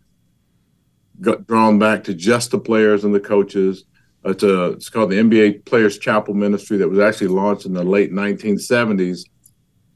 got 1.20 1.46
drawn 1.46 1.78
back 1.78 2.04
to 2.04 2.14
just 2.14 2.50
the 2.50 2.58
players 2.58 3.04
and 3.04 3.14
the 3.14 3.20
coaches. 3.20 3.84
It's, 4.25 4.42
a, 4.42 4.73
it's 4.73 4.88
called 4.88 5.11
the 5.11 5.16
NBA 5.16 5.64
Players 5.64 5.99
Chapel 5.99 6.34
Ministry 6.34 6.78
that 6.78 6.88
was 6.88 6.99
actually 6.99 7.28
launched 7.28 7.66
in 7.66 7.75
the 7.75 7.84
late 7.84 8.12
1970s 8.12 9.20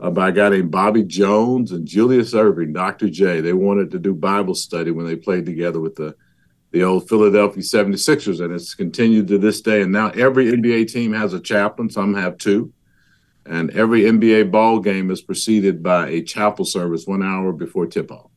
uh, 0.00 0.11
by 0.11 0.29
a 0.29 0.33
guy 0.33 0.50
named 0.50 0.71
Bobby 0.71 1.03
Jones 1.03 1.73
and 1.73 1.87
Julius 1.87 2.35
Erving, 2.35 2.75
Dr. 2.75 3.09
J. 3.09 3.41
They 3.41 3.55
wanted 3.55 3.91
to 3.91 3.99
do 3.99 4.15
Bible 4.15 4.55
study 4.55 4.91
when 4.91 5.07
they 5.07 5.17
played 5.17 5.47
together 5.47 5.81
with 5.81 5.95
the 5.95 6.15
the 6.71 6.83
old 6.83 7.09
Philadelphia 7.09 7.63
76ers, 7.63 8.45
and 8.45 8.53
it's 8.53 8.75
continued 8.75 9.29
to 9.29 9.39
this 9.39 9.61
day. 9.61 9.83
And 9.83 9.93
now 9.93 10.11
every 10.11 10.53
NBA 10.53 10.93
team 10.93 11.13
has 11.13 11.33
a 11.33 11.41
chaplain, 11.41 11.91
some 11.91 12.15
have 12.15 12.37
two. 12.39 12.73
And 13.47 13.71
every 13.71 14.03
NBA 14.03 14.51
ball 14.51 14.79
game 14.79 15.11
is 15.11 15.23
preceded 15.23 15.83
by 15.83 16.09
a 16.09 16.23
chapel 16.23 16.67
service 16.67 17.07
one 17.07 17.23
hour 17.23 17.53
before 17.53 17.87
tip 17.87 18.11
off. 18.11 18.31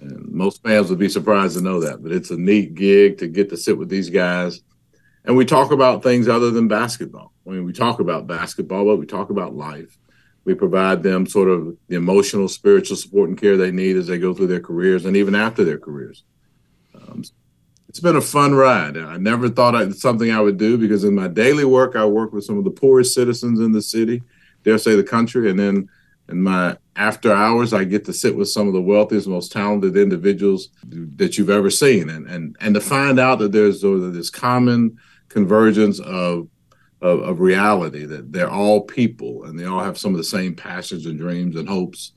And 0.00 0.32
most 0.32 0.62
fans 0.64 0.90
would 0.90 0.98
be 0.98 1.08
surprised 1.08 1.56
to 1.56 1.62
know 1.62 1.80
that, 1.80 2.02
but 2.02 2.10
it's 2.10 2.30
a 2.30 2.36
neat 2.36 2.74
gig 2.74 3.18
to 3.18 3.28
get 3.28 3.50
to 3.50 3.56
sit 3.56 3.78
with 3.78 3.88
these 3.88 4.10
guys. 4.10 4.60
And 5.24 5.36
we 5.36 5.44
talk 5.44 5.70
about 5.70 6.02
things 6.02 6.26
other 6.26 6.50
than 6.50 6.66
basketball. 6.66 7.32
I 7.46 7.50
mean, 7.50 7.64
we 7.64 7.72
talk 7.72 8.00
about 8.00 8.26
basketball, 8.26 8.84
but 8.84 8.96
we 8.96 9.06
talk 9.06 9.30
about 9.30 9.54
life. 9.54 9.96
We 10.44 10.54
provide 10.54 11.04
them 11.04 11.26
sort 11.26 11.48
of 11.48 11.76
the 11.86 11.94
emotional, 11.94 12.48
spiritual 12.48 12.96
support 12.96 13.28
and 13.28 13.40
care 13.40 13.56
they 13.56 13.70
need 13.70 13.96
as 13.96 14.08
they 14.08 14.18
go 14.18 14.34
through 14.34 14.48
their 14.48 14.60
careers 14.60 15.04
and 15.04 15.16
even 15.16 15.36
after 15.36 15.62
their 15.62 15.78
careers. 15.78 16.24
Um, 16.94 17.22
it's 17.92 18.00
been 18.00 18.16
a 18.16 18.22
fun 18.22 18.54
ride. 18.54 18.96
I 18.96 19.18
never 19.18 19.50
thought 19.50 19.92
something 19.92 20.30
I 20.30 20.40
would 20.40 20.56
do 20.56 20.78
because 20.78 21.04
in 21.04 21.14
my 21.14 21.28
daily 21.28 21.66
work, 21.66 21.94
I 21.94 22.06
work 22.06 22.32
with 22.32 22.42
some 22.42 22.56
of 22.56 22.64
the 22.64 22.70
poorest 22.70 23.12
citizens 23.12 23.60
in 23.60 23.72
the 23.72 23.82
city, 23.82 24.22
dare 24.64 24.78
say 24.78 24.96
the 24.96 25.04
country. 25.04 25.50
And 25.50 25.60
then 25.60 25.90
in 26.30 26.42
my 26.42 26.78
after 26.96 27.30
hours, 27.30 27.74
I 27.74 27.84
get 27.84 28.06
to 28.06 28.14
sit 28.14 28.34
with 28.34 28.48
some 28.48 28.66
of 28.66 28.72
the 28.72 28.80
wealthiest, 28.80 29.28
most 29.28 29.52
talented 29.52 29.98
individuals 29.98 30.70
that 31.16 31.36
you've 31.36 31.50
ever 31.50 31.68
seen. 31.68 32.08
And, 32.08 32.26
and, 32.28 32.56
and 32.62 32.74
to 32.74 32.80
find 32.80 33.20
out 33.20 33.40
that 33.40 33.52
there's 33.52 33.82
this 33.82 34.30
common 34.30 34.98
convergence 35.28 36.00
of, 36.00 36.48
of, 37.02 37.20
of 37.20 37.40
reality, 37.40 38.06
that 38.06 38.32
they're 38.32 38.50
all 38.50 38.80
people 38.80 39.44
and 39.44 39.60
they 39.60 39.66
all 39.66 39.84
have 39.84 39.98
some 39.98 40.12
of 40.12 40.16
the 40.16 40.24
same 40.24 40.54
passions 40.54 41.04
and 41.04 41.18
dreams 41.18 41.56
and 41.56 41.68
hopes 41.68 42.12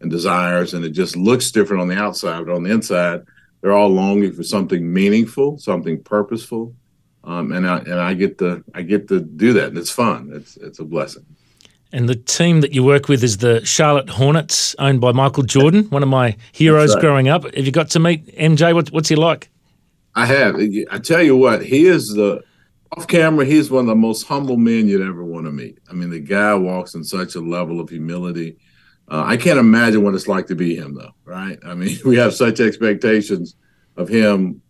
and 0.00 0.08
desires. 0.08 0.72
And 0.72 0.84
it 0.84 0.90
just 0.90 1.16
looks 1.16 1.50
different 1.50 1.82
on 1.82 1.88
the 1.88 1.98
outside, 1.98 2.46
but 2.46 2.54
on 2.54 2.62
the 2.62 2.70
inside, 2.70 3.22
they're 3.66 3.74
all 3.74 3.88
longing 3.88 4.32
for 4.32 4.44
something 4.44 4.92
meaningful, 4.92 5.58
something 5.58 6.00
purposeful, 6.00 6.72
um, 7.24 7.50
and 7.50 7.68
I 7.68 7.78
and 7.78 7.94
I 7.94 8.14
get 8.14 8.38
to 8.38 8.62
I 8.74 8.82
get 8.82 9.08
to 9.08 9.18
do 9.18 9.52
that, 9.54 9.70
and 9.70 9.76
it's 9.76 9.90
fun. 9.90 10.30
It's 10.32 10.56
it's 10.58 10.78
a 10.78 10.84
blessing. 10.84 11.26
And 11.90 12.08
the 12.08 12.14
team 12.14 12.60
that 12.60 12.72
you 12.72 12.84
work 12.84 13.08
with 13.08 13.24
is 13.24 13.38
the 13.38 13.64
Charlotte 13.64 14.08
Hornets, 14.08 14.76
owned 14.78 15.00
by 15.00 15.10
Michael 15.10 15.42
Jordan, 15.42 15.90
one 15.90 16.04
of 16.04 16.08
my 16.08 16.36
heroes 16.52 16.94
right. 16.94 17.00
growing 17.00 17.26
up. 17.26 17.42
Have 17.56 17.66
you 17.66 17.72
got 17.72 17.90
to 17.90 17.98
meet 17.98 18.36
MJ? 18.36 18.72
What, 18.72 18.92
what's 18.92 19.08
he 19.08 19.16
like? 19.16 19.50
I 20.14 20.26
have. 20.26 20.54
I 20.92 20.98
tell 21.00 21.22
you 21.22 21.36
what, 21.36 21.64
he 21.64 21.86
is 21.86 22.14
the 22.14 22.44
off 22.96 23.08
camera. 23.08 23.44
He's 23.44 23.68
one 23.68 23.80
of 23.80 23.86
the 23.88 23.96
most 23.96 24.28
humble 24.28 24.58
men 24.58 24.86
you'd 24.86 25.00
ever 25.00 25.24
want 25.24 25.46
to 25.46 25.52
meet. 25.52 25.80
I 25.90 25.92
mean, 25.92 26.10
the 26.10 26.20
guy 26.20 26.54
walks 26.54 26.94
in 26.94 27.02
such 27.02 27.34
a 27.34 27.40
level 27.40 27.80
of 27.80 27.88
humility. 27.88 28.58
Uh, 29.08 29.22
I 29.24 29.36
can't 29.36 29.58
imagine 29.58 30.02
what 30.02 30.14
it's 30.14 30.28
like 30.28 30.46
to 30.48 30.54
be 30.54 30.76
him, 30.76 30.94
though. 30.94 31.12
Right? 31.24 31.58
I 31.64 31.74
mean, 31.74 31.98
we 32.04 32.16
have 32.16 32.34
such 32.34 32.60
expectations 32.60 33.56
of 33.96 34.08
him, 34.08 34.62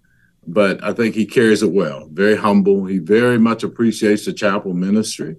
but 0.46 0.82
I 0.82 0.92
think 0.92 1.14
he 1.14 1.26
carries 1.26 1.62
it 1.62 1.72
well. 1.72 2.08
Very 2.12 2.36
humble. 2.36 2.84
He 2.84 2.98
very 2.98 3.38
much 3.38 3.62
appreciates 3.62 4.24
the 4.24 4.32
chapel 4.32 4.74
ministry. 4.74 5.36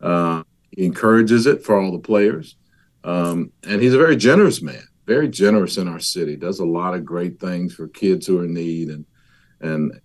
Uh, 0.00 0.42
he 0.70 0.84
encourages 0.84 1.46
it 1.46 1.64
for 1.64 1.78
all 1.78 1.92
the 1.92 1.98
players, 1.98 2.56
um, 3.04 3.52
and 3.64 3.82
he's 3.82 3.94
a 3.94 3.98
very 3.98 4.16
generous 4.16 4.62
man. 4.62 4.82
Very 5.06 5.28
generous 5.28 5.76
in 5.76 5.88
our 5.88 5.98
city. 5.98 6.36
Does 6.36 6.60
a 6.60 6.64
lot 6.64 6.94
of 6.94 7.04
great 7.04 7.40
things 7.40 7.74
for 7.74 7.88
kids 7.88 8.26
who 8.26 8.40
are 8.40 8.44
in 8.44 8.54
need 8.54 8.88
and 8.88 9.04
and 9.60 10.00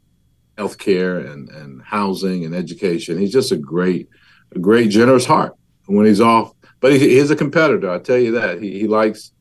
healthcare 0.58 1.32
and 1.32 1.50
and 1.50 1.82
housing 1.82 2.46
and 2.46 2.56
education. 2.56 3.18
He's 3.18 3.34
just 3.34 3.52
a 3.52 3.58
great, 3.58 4.10
a 4.56 4.60
great 4.60 4.90
generous 4.90 5.26
heart 5.26 5.54
when 5.86 6.06
he's 6.06 6.22
off. 6.22 6.54
But 6.86 6.92
he, 6.94 7.00
he's 7.00 7.32
a 7.32 7.36
competitor. 7.36 7.90
I 7.90 7.98
tell 7.98 8.20
you 8.20 8.34
that 8.34 8.62
he, 8.62 8.80
he 8.80 8.88
likes. 8.88 9.32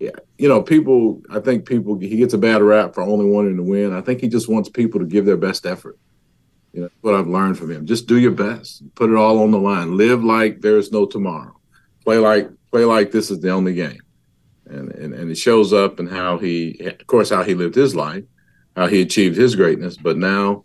Yeah, 0.00 0.10
you 0.38 0.48
know, 0.48 0.60
people. 0.60 1.22
I 1.30 1.38
think 1.38 1.64
people. 1.64 1.96
He 1.96 2.16
gets 2.16 2.34
a 2.34 2.38
bad 2.38 2.62
rap 2.62 2.94
for 2.94 3.02
only 3.04 3.26
wanting 3.26 3.56
to 3.58 3.62
win. 3.62 3.94
I 3.94 4.00
think 4.00 4.20
he 4.20 4.26
just 4.26 4.48
wants 4.48 4.68
people 4.68 4.98
to 4.98 5.06
give 5.06 5.24
their 5.24 5.36
best 5.36 5.66
effort. 5.66 5.96
You 6.72 6.82
know, 6.82 6.88
what 7.00 7.14
I've 7.14 7.28
learned 7.28 7.58
from 7.58 7.70
him. 7.70 7.86
Just 7.86 8.08
do 8.08 8.18
your 8.18 8.32
best. 8.32 8.82
Put 8.96 9.08
it 9.08 9.14
all 9.14 9.40
on 9.40 9.52
the 9.52 9.58
line. 9.58 9.96
Live 9.96 10.24
like 10.24 10.62
there 10.62 10.78
is 10.78 10.90
no 10.90 11.06
tomorrow. 11.06 11.56
Play 12.02 12.18
like 12.18 12.50
play 12.72 12.84
like 12.84 13.12
this 13.12 13.30
is 13.30 13.38
the 13.38 13.50
only 13.50 13.74
game. 13.74 14.02
And 14.66 14.90
and, 14.90 15.14
and 15.14 15.30
it 15.30 15.36
shows 15.36 15.72
up 15.72 16.00
in 16.00 16.08
how 16.08 16.38
he, 16.38 16.76
of 16.80 17.06
course, 17.06 17.30
how 17.30 17.44
he 17.44 17.54
lived 17.54 17.76
his 17.76 17.94
life 17.94 18.24
how 18.76 18.88
he 18.88 19.00
achieved 19.00 19.36
his 19.36 19.54
greatness. 19.54 19.96
But 19.96 20.16
now 20.16 20.64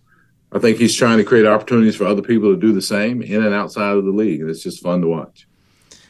I 0.51 0.57
think 0.57 0.77
he's 0.77 0.95
trying 0.95 1.19
to 1.19 1.23
create 1.23 1.45
opportunities 1.45 1.95
for 1.95 2.05
other 2.05 2.23
people 2.23 2.51
to 2.51 2.59
do 2.59 2.73
the 2.73 2.81
same 2.81 3.21
in 3.21 3.43
and 3.43 3.53
outside 3.53 3.95
of 3.95 4.05
the 4.05 4.11
league. 4.11 4.41
And 4.41 4.49
it's 4.49 4.63
just 4.63 4.81
fun 4.81 5.01
to 5.01 5.07
watch. 5.07 5.47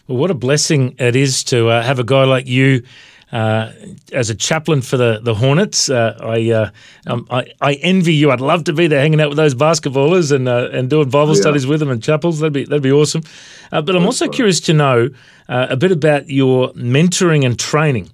Well, 0.08 0.18
what 0.18 0.32
a 0.32 0.36
blessing 0.36 0.96
it 1.00 1.16
is 1.16 1.44
to 1.46 1.70
uh, 1.70 1.82
have 1.84 2.00
a 2.00 2.04
guy 2.04 2.24
like 2.26 2.48
you. 2.48 2.84
Uh, 3.32 3.72
as 4.14 4.30
a 4.30 4.36
chaplain 4.36 4.82
for 4.82 4.98
the 4.98 5.20
the 5.22 5.34
Hornets, 5.34 5.90
uh, 5.90 6.16
I, 6.22 6.52
uh, 6.52 6.70
um, 7.08 7.28
I, 7.32 7.48
I 7.60 7.74
envy 7.74 8.14
you. 8.14 8.32
I'd 8.32 8.40
love 8.40 8.64
to 8.66 8.74
be 8.74 8.86
there, 8.88 9.02
hanging 9.02 9.20
out 9.20 9.30
with 9.30 9.36
those 9.38 9.56
basketballers 9.56 10.32
and 10.32 10.48
uh, 10.48 10.70
and 10.72 10.90
doing 10.90 11.10
Bible 11.10 11.34
Yeah. 11.36 11.42
studies 11.42 11.66
with 11.68 11.80
them 11.80 11.90
and 11.90 12.02
chapels. 12.04 12.40
That'd 12.40 12.54
be 12.54 12.66
that'd 12.66 12.84
be 12.84 12.92
awesome. 12.92 13.24
Uh, 13.72 13.82
but 13.82 13.96
I'm 13.96 14.06
also 14.06 14.28
curious 14.30 14.60
to 14.62 14.74
know 14.74 15.10
uh, 15.50 15.68
a 15.72 15.76
bit 15.76 15.92
about 15.92 16.30
your 16.30 16.72
mentoring 16.74 17.44
and 17.46 17.58
training. 17.60 18.10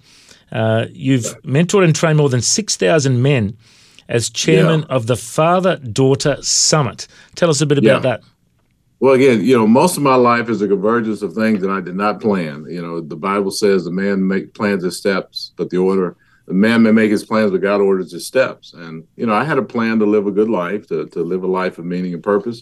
Uh, 0.51 0.85
you've 0.91 1.25
mentored 1.43 1.83
and 1.83 1.93
trained 1.93 2.17
more 2.17 2.29
than 2.29 2.41
six 2.41 2.77
thousand 2.77 3.21
men 3.21 3.57
as 4.07 4.29
chairman 4.29 4.79
Yeah. 4.89 4.95
of 4.95 5.07
the 5.07 5.17
Father 5.17 5.75
Daughter 5.75 6.37
Summit. 6.41 7.07
Tell 7.35 7.49
us 7.49 7.59
a 7.61 7.65
bit 7.65 7.77
about 7.77 8.03
Yeah. 8.03 8.11
that. 8.17 8.21
Well, 9.01 9.15
again, 9.15 9.43
you 9.43 9.57
know, 9.57 9.65
most 9.65 9.97
of 9.97 10.03
my 10.03 10.13
life 10.13 10.47
is 10.47 10.61
a 10.61 10.67
convergence 10.67 11.23
of 11.23 11.33
things 11.33 11.59
that 11.61 11.71
I 11.71 11.81
did 11.81 11.95
not 11.95 12.21
plan. 12.21 12.67
You 12.69 12.83
know, 12.83 13.01
the 13.01 13.15
Bible 13.15 13.49
says 13.49 13.83
the 13.83 13.91
man 13.91 14.25
make 14.27 14.53
plans 14.53 14.83
his 14.83 14.97
steps, 14.97 15.53
but 15.57 15.71
the 15.71 15.77
order 15.77 16.15
the 16.45 16.53
man 16.53 16.83
may 16.83 16.91
make 16.91 17.09
his 17.09 17.25
plans, 17.25 17.49
but 17.49 17.61
God 17.61 17.81
orders 17.81 18.11
his 18.11 18.27
steps. 18.27 18.73
And 18.73 19.03
you 19.15 19.25
know, 19.25 19.33
I 19.33 19.43
had 19.43 19.57
a 19.57 19.63
plan 19.63 19.97
to 19.99 20.05
live 20.05 20.27
a 20.27 20.31
good 20.31 20.49
life, 20.49 20.85
to 20.89 21.07
to 21.07 21.23
live 21.23 21.41
a 21.43 21.47
life 21.47 21.79
of 21.79 21.85
meaning 21.85 22.13
and 22.13 22.21
purpose. 22.21 22.61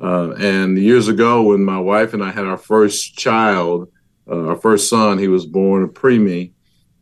Uh, 0.00 0.34
and 0.38 0.78
years 0.78 1.08
ago, 1.08 1.42
when 1.42 1.64
my 1.64 1.80
wife 1.80 2.14
and 2.14 2.22
I 2.22 2.30
had 2.30 2.44
our 2.44 2.58
first 2.58 3.16
child, 3.18 3.90
uh, 4.30 4.46
our 4.46 4.56
first 4.56 4.88
son, 4.88 5.18
he 5.18 5.26
was 5.26 5.46
born 5.46 5.82
a 5.82 5.88
preemie. 5.88 6.52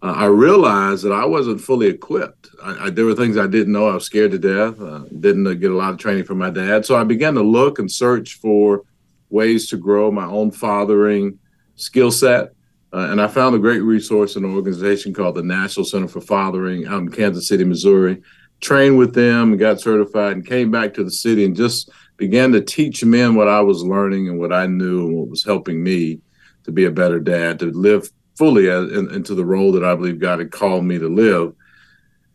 Uh, 0.05 0.13
I 0.13 0.27
realized 0.27 1.03
that 1.05 1.13
I 1.13 1.25
wasn't 1.25 1.63
fully 1.63 1.87
equipped. 1.87 2.51
I, 2.63 2.87
I, 2.87 2.91
there 2.91 3.07
were 3.07 3.15
things 3.15 3.39
I 3.39 3.47
didn't 3.47 3.73
know. 3.73 3.89
I 3.89 3.95
was 3.95 4.05
scared 4.05 4.33
to 4.33 4.39
death. 4.39 4.79
Uh, 4.79 5.05
didn't 5.19 5.47
uh, 5.47 5.55
get 5.55 5.71
a 5.71 5.77
lot 5.77 5.95
of 5.95 5.99
training 5.99 6.25
from 6.25 6.37
my 6.37 6.51
dad. 6.51 6.85
So 6.85 6.95
I 6.95 7.05
began 7.05 7.33
to 7.37 7.43
look 7.43 7.79
and 7.79 7.91
search 7.91 8.35
for 8.35 8.83
ways 9.31 9.67
to 9.71 9.79
grow 9.79 10.11
my 10.11 10.27
own 10.27 10.51
fathering 10.51 11.39
skill 11.77 12.11
set. 12.11 12.51
Uh, 12.93 13.09
and 13.11 13.19
I 13.19 13.29
found 13.29 13.57
a 13.57 13.59
great 13.59 13.81
resource 13.81 14.37
in 14.37 14.45
an 14.45 14.55
organization 14.55 15.15
called 15.15 15.37
the 15.37 15.43
National 15.43 15.87
Center 15.87 16.07
for 16.07 16.21
Fathering 16.21 16.87
out 16.87 17.01
in 17.01 17.11
Kansas 17.11 17.49
City, 17.49 17.65
Missouri. 17.65 18.21
Trained 18.61 18.99
with 18.99 19.15
them, 19.15 19.57
got 19.57 19.81
certified, 19.81 20.33
and 20.33 20.47
came 20.47 20.71
back 20.71 20.93
to 20.95 21.05
the 21.05 21.11
city 21.11 21.47
and 21.47 21.57
just 21.57 21.89
began 22.19 22.53
to 22.53 22.61
teach 22.61 23.03
men 23.03 23.37
what 23.37 23.49
I 23.49 23.63
was 23.63 23.83
learning 23.83 24.29
and 24.29 24.39
what 24.39 24.53
I 24.53 24.67
knew 24.67 25.07
and 25.07 25.17
what 25.17 25.29
was 25.29 25.45
helping 25.45 25.83
me 25.83 26.21
to 26.65 26.73
be 26.73 26.85
a 26.85 26.91
better 26.91 27.21
dad, 27.21 27.59
to 27.61 27.71
live 27.71 28.11
fully 28.37 28.69
as, 28.69 28.91
in, 28.93 29.13
into 29.15 29.35
the 29.35 29.45
role 29.45 29.73
that 29.73 29.85
I 29.85 29.95
believe 29.95 30.19
God 30.19 30.39
had 30.39 30.51
called 30.51 30.85
me 30.85 30.99
to 30.99 31.09
live. 31.09 31.55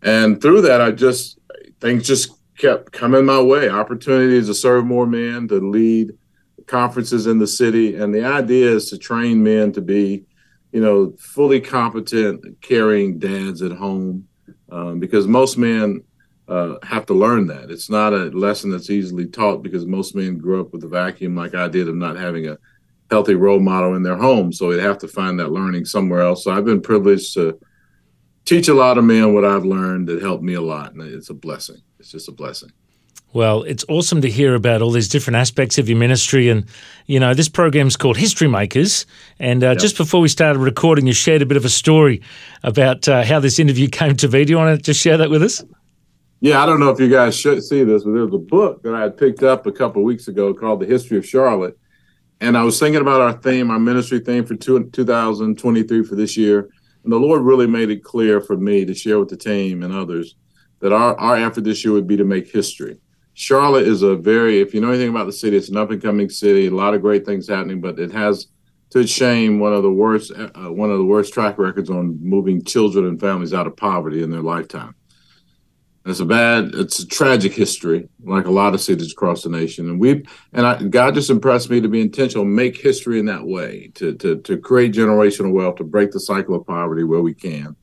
And 0.01 0.41
through 0.41 0.61
that, 0.61 0.81
I 0.81 0.91
just 0.91 1.39
things 1.79 2.07
just 2.07 2.31
kept 2.57 2.91
coming 2.91 3.25
my 3.25 3.41
way. 3.41 3.69
Opportunities 3.69 4.47
to 4.47 4.53
serve 4.53 4.85
more 4.85 5.07
men, 5.07 5.47
to 5.47 5.55
lead 5.55 6.11
conferences 6.67 7.25
in 7.27 7.39
the 7.39 7.47
city, 7.47 7.95
and 7.95 8.13
the 8.13 8.23
idea 8.23 8.69
is 8.69 8.89
to 8.89 8.97
train 8.97 9.41
men 9.43 9.71
to 9.73 9.81
be, 9.81 10.23
you 10.71 10.81
know, 10.81 11.13
fully 11.19 11.59
competent, 11.59 12.61
caring 12.61 13.17
dads 13.17 13.61
at 13.61 13.71
home, 13.71 14.27
um, 14.71 14.99
because 14.99 15.25
most 15.25 15.57
men 15.57 16.03
uh, 16.47 16.75
have 16.83 17.05
to 17.07 17.13
learn 17.13 17.47
that. 17.47 17.71
It's 17.71 17.89
not 17.89 18.13
a 18.13 18.25
lesson 18.25 18.71
that's 18.71 18.89
easily 18.89 19.25
taught 19.25 19.63
because 19.63 19.85
most 19.85 20.15
men 20.15 20.37
grew 20.37 20.61
up 20.61 20.71
with 20.71 20.83
a 20.83 20.87
vacuum 20.87 21.35
like 21.35 21.55
I 21.55 21.67
did 21.67 21.89
of 21.89 21.95
not 21.95 22.17
having 22.17 22.47
a 22.47 22.57
healthy 23.09 23.35
role 23.35 23.59
model 23.59 23.95
in 23.95 24.03
their 24.03 24.17
home. 24.17 24.51
So 24.51 24.71
they 24.71 24.81
have 24.81 24.97
to 24.99 25.07
find 25.07 25.39
that 25.39 25.51
learning 25.51 25.85
somewhere 25.85 26.21
else. 26.21 26.43
So 26.43 26.51
I've 26.51 26.65
been 26.65 26.81
privileged 26.81 27.33
to 27.33 27.59
teach 28.45 28.67
a 28.67 28.73
lot 28.73 28.97
of 28.97 29.03
men 29.03 29.33
what 29.33 29.45
I've 29.45 29.65
learned 29.65 30.07
that 30.07 30.21
helped 30.21 30.43
me 30.43 30.53
a 30.53 30.61
lot. 30.61 30.93
And 30.93 31.01
it's 31.01 31.29
a 31.29 31.33
blessing. 31.33 31.81
It's 31.99 32.11
just 32.11 32.29
a 32.29 32.31
blessing. 32.31 32.71
Well, 33.31 33.61
it's 33.63 33.85
awesome 33.89 34.21
to 34.21 34.29
hear 34.29 34.55
about 34.55 34.81
all 34.81 34.89
these 34.89 35.07
different 35.07 35.37
aspects 35.37 35.77
of 35.77 35.87
your 35.87 35.99
ministry. 35.99 36.49
And, 36.49 36.65
you 37.05 37.19
know, 37.19 37.35
this 37.35 37.47
program's 37.47 37.95
called 37.95 38.17
History 38.17 38.47
Makers. 38.47 39.05
And 39.39 39.63
uh, 39.63 39.75
just 39.75 39.97
before 39.97 40.19
we 40.19 40.29
started 40.29 40.59
recording, 40.59 41.05
you 41.05 41.13
shared 41.13 41.43
a 41.43 41.45
bit 41.45 41.57
of 41.57 41.63
a 41.63 41.69
story 41.69 42.23
about 42.63 43.07
uh, 43.07 43.23
how 43.23 43.39
this 43.39 43.59
interview 43.59 43.87
came 43.91 44.15
to 44.17 44.27
be. 44.27 44.45
Do 44.45 44.51
you 44.51 44.57
want 44.57 44.77
to 44.77 44.83
just 44.83 44.99
share 44.99 45.17
that 45.17 45.29
with 45.29 45.43
us? 45.43 45.63
Yeah, 46.41 46.63
I 46.63 46.65
don't 46.65 46.79
know 46.79 46.89
if 46.89 46.99
you 46.99 47.09
guys 47.09 47.37
should 47.37 47.63
see 47.63 47.83
this, 47.83 48.03
but 48.03 48.13
there's 48.13 48.33
a 48.33 48.37
book 48.37 48.81
that 48.83 48.95
I 48.95 49.01
had 49.01 49.17
picked 49.17 49.43
up 49.43 49.67
a 49.67 49.71
couple 49.71 50.01
of 50.01 50.05
weeks 50.05 50.27
ago 50.27 50.53
called 50.53 50.79
The 50.79 50.85
History 50.85 51.17
of 51.17 51.25
Charlotte. 51.25 51.77
And 52.41 52.57
I 52.57 52.63
was 52.63 52.79
thinking 52.79 53.01
about 53.01 53.21
our 53.21 53.33
theme, 53.33 53.69
our 53.69 53.79
ministry 53.79 54.19
theme 54.19 54.45
for 54.45 54.55
two, 54.55 54.89
2023 54.91 56.03
for 56.03 56.15
this 56.15 56.37
year. 56.37 56.69
And 57.03 57.11
the 57.11 57.17
Lord 57.17 57.41
really 57.41 57.67
made 57.67 57.89
it 57.89 58.03
clear 58.03 58.39
for 58.39 58.57
me 58.57 58.85
to 58.85 58.93
share 58.93 59.19
with 59.19 59.29
the 59.29 59.37
team 59.37 59.83
and 59.83 59.93
others 59.93 60.35
that 60.79 60.93
our, 60.93 61.19
our 61.19 61.35
effort 61.35 61.65
this 61.65 61.83
year 61.83 61.93
would 61.93 62.07
be 62.07 62.17
to 62.17 62.23
make 62.23 62.49
history. 62.49 62.99
Charlotte 63.33 63.87
is 63.87 64.01
a 64.01 64.15
very, 64.15 64.59
if 64.59 64.73
you 64.73 64.81
know 64.81 64.89
anything 64.89 65.09
about 65.09 65.25
the 65.25 65.33
city, 65.33 65.57
it's 65.57 65.69
an 65.69 65.77
up 65.77 65.91
and 65.91 66.01
coming 66.01 66.29
city, 66.29 66.67
a 66.67 66.71
lot 66.71 66.93
of 66.93 67.01
great 67.01 67.25
things 67.25 67.47
happening, 67.47 67.79
but 67.79 67.99
it 67.99 68.11
has, 68.11 68.47
to 68.89 68.99
its 68.99 69.11
shame, 69.11 69.59
one 69.59 69.73
of 69.73 69.83
the 69.83 69.91
worst, 69.91 70.31
uh, 70.31 70.71
one 70.71 70.89
of 70.91 70.97
the 70.97 71.05
worst 71.05 71.33
track 71.33 71.57
records 71.57 71.89
on 71.89 72.19
moving 72.21 72.63
children 72.63 73.05
and 73.05 73.19
families 73.19 73.53
out 73.53 73.67
of 73.67 73.77
poverty 73.77 74.23
in 74.23 74.29
their 74.29 74.41
lifetime. 74.41 74.95
It's 76.05 76.21
a 76.21 76.25
bad, 76.25 76.71
it's 76.75 76.99
a 76.99 77.07
tragic 77.07 77.53
history, 77.53 78.07
like 78.23 78.45
a 78.45 78.51
lot 78.51 78.73
of 78.73 78.81
cities 78.81 79.11
across 79.11 79.43
the 79.43 79.49
nation. 79.49 79.89
And 79.89 79.99
we, 79.99 80.25
and 80.53 80.65
I, 80.65 80.81
God 80.81 81.13
just 81.13 81.29
impressed 81.29 81.69
me 81.69 81.81
to 81.81 81.89
be 81.89 82.01
intentional, 82.01 82.45
make 82.45 82.77
history 82.77 83.19
in 83.19 83.25
that 83.25 83.45
way, 83.45 83.91
to 83.95 84.15
to 84.15 84.37
to 84.37 84.57
create 84.57 84.93
generational 84.93 85.51
wealth, 85.51 85.75
to 85.75 85.83
break 85.83 86.11
the 86.11 86.19
cycle 86.19 86.55
of 86.55 86.65
poverty 86.65 87.03
where 87.03 87.21
we 87.21 87.33
can. 87.33 87.75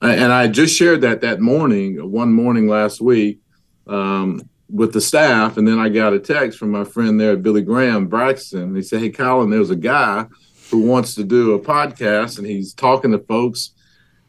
And 0.00 0.32
I 0.32 0.48
just 0.48 0.74
shared 0.74 1.02
that 1.02 1.20
that 1.20 1.40
morning, 1.40 2.10
one 2.10 2.32
morning 2.32 2.68
last 2.68 3.02
week, 3.02 3.40
um, 3.86 4.40
with 4.70 4.92
the 4.92 5.00
staff, 5.00 5.58
and 5.58 5.68
then 5.68 5.78
I 5.78 5.90
got 5.90 6.14
a 6.14 6.18
text 6.18 6.58
from 6.58 6.70
my 6.70 6.84
friend 6.84 7.20
there, 7.20 7.36
Billy 7.36 7.62
Graham 7.62 8.06
Braxton. 8.06 8.74
He 8.74 8.82
said, 8.82 9.00
"Hey, 9.00 9.10
Colin, 9.10 9.50
there's 9.50 9.70
a 9.70 9.76
guy 9.76 10.26
who 10.70 10.82
wants 10.82 11.14
to 11.16 11.24
do 11.24 11.52
a 11.54 11.60
podcast, 11.60 12.38
and 12.38 12.46
he's 12.46 12.72
talking 12.72 13.10
to 13.10 13.18
folks." 13.18 13.72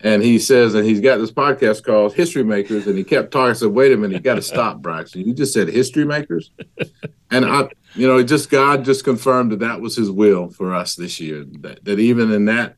And 0.03 0.23
he 0.23 0.39
says, 0.39 0.73
and 0.73 0.85
he's 0.85 0.99
got 0.99 1.17
this 1.17 1.31
podcast 1.31 1.83
called 1.83 2.13
History 2.15 2.43
Makers. 2.43 2.87
And 2.87 2.97
he 2.97 3.03
kept 3.03 3.31
talking. 3.31 3.53
Said, 3.53 3.69
wait 3.69 3.91
a 3.91 3.97
minute, 3.97 4.15
you 4.15 4.19
got 4.19 4.35
to 4.35 4.41
stop, 4.41 4.81
Braxton. 4.81 5.21
You 5.21 5.33
just 5.33 5.53
said 5.53 5.67
History 5.67 6.05
Makers. 6.05 6.51
And 7.29 7.45
I, 7.45 7.69
you 7.93 8.07
know, 8.07 8.21
just 8.23 8.49
God 8.49 8.83
just 8.83 9.03
confirmed 9.03 9.51
that 9.51 9.59
that 9.59 9.79
was 9.79 9.95
his 9.95 10.09
will 10.09 10.49
for 10.49 10.73
us 10.73 10.95
this 10.95 11.19
year. 11.19 11.45
That, 11.59 11.85
that 11.85 11.99
even 11.99 12.31
in 12.31 12.45
that 12.45 12.77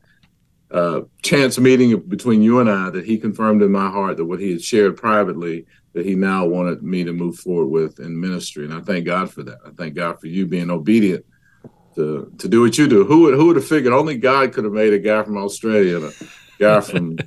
uh, 0.70 1.02
chance 1.22 1.58
meeting 1.58 1.98
between 2.00 2.42
you 2.42 2.60
and 2.60 2.70
I, 2.70 2.90
that 2.90 3.06
he 3.06 3.16
confirmed 3.16 3.62
in 3.62 3.72
my 3.72 3.88
heart 3.88 4.18
that 4.18 4.26
what 4.26 4.40
he 4.40 4.52
had 4.52 4.62
shared 4.62 4.96
privately, 4.96 5.66
that 5.94 6.04
he 6.04 6.14
now 6.14 6.44
wanted 6.44 6.82
me 6.82 7.04
to 7.04 7.12
move 7.12 7.38
forward 7.38 7.68
with 7.68 8.00
in 8.00 8.20
ministry. 8.20 8.64
And 8.66 8.74
I 8.74 8.80
thank 8.80 9.06
God 9.06 9.30
for 9.30 9.42
that. 9.44 9.58
I 9.64 9.70
thank 9.70 9.94
God 9.94 10.20
for 10.20 10.26
you 10.26 10.46
being 10.46 10.70
obedient 10.70 11.24
to 11.94 12.30
to 12.38 12.48
do 12.48 12.60
what 12.60 12.76
you 12.76 12.88
do. 12.88 13.04
Who 13.04 13.22
would 13.22 13.34
who 13.34 13.46
would 13.46 13.56
have 13.56 13.66
figured? 13.66 13.94
Only 13.94 14.18
God 14.18 14.52
could 14.52 14.64
have 14.64 14.72
made 14.72 14.92
a 14.92 14.98
guy 14.98 15.22
from 15.22 15.38
Australia 15.38 16.10
guy 16.58 16.80
from 16.80 17.18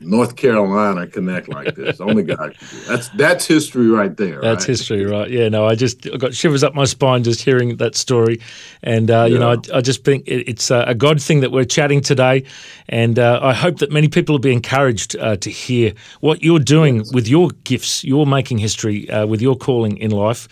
North 0.00 0.36
Carolina 0.36 1.06
connect 1.06 1.48
like 1.48 1.74
this. 1.74 2.00
Only 2.00 2.22
God. 2.22 2.56
That's 2.86 3.08
that's 3.10 3.46
history 3.46 3.88
right 3.88 4.16
there. 4.16 4.40
That's 4.40 4.64
right? 4.64 4.68
history, 4.68 5.04
right? 5.04 5.30
Yeah, 5.30 5.48
no, 5.48 5.66
I 5.66 5.74
just 5.74 6.06
I 6.06 6.16
got 6.16 6.34
shivers 6.34 6.62
up 6.62 6.74
my 6.74 6.84
spine 6.84 7.24
just 7.24 7.42
hearing 7.42 7.76
that 7.76 7.94
story, 7.94 8.40
and 8.82 9.10
uh, 9.10 9.26
you 9.28 9.38
know, 9.38 9.52
I, 9.52 9.78
I, 9.78 9.80
just 9.80 10.04
think 10.04 10.24
it's 10.26 10.70
a 10.70 10.94
God 10.94 11.22
thing 11.22 11.40
that 11.40 11.52
we're 11.52 11.64
chatting 11.64 12.00
today, 12.00 12.44
and 12.88 13.18
uh, 13.18 13.40
I 13.42 13.54
hope 13.54 13.78
that 13.78 13.90
many 13.90 14.08
people 14.08 14.34
will 14.34 14.40
be 14.40 14.52
encouraged 14.52 15.16
uh, 15.16 15.36
to 15.36 15.50
hear 15.50 15.92
what 16.20 16.42
you're 16.42 16.58
doing 16.58 16.96
yes. 16.96 17.14
with 17.14 17.28
your 17.28 17.50
gifts. 17.64 18.04
You're 18.04 18.26
making 18.26 18.58
history 18.58 19.08
uh, 19.10 19.26
with 19.26 19.40
your 19.40 19.56
calling 19.56 19.96
in 19.98 20.10
life. 20.10 20.48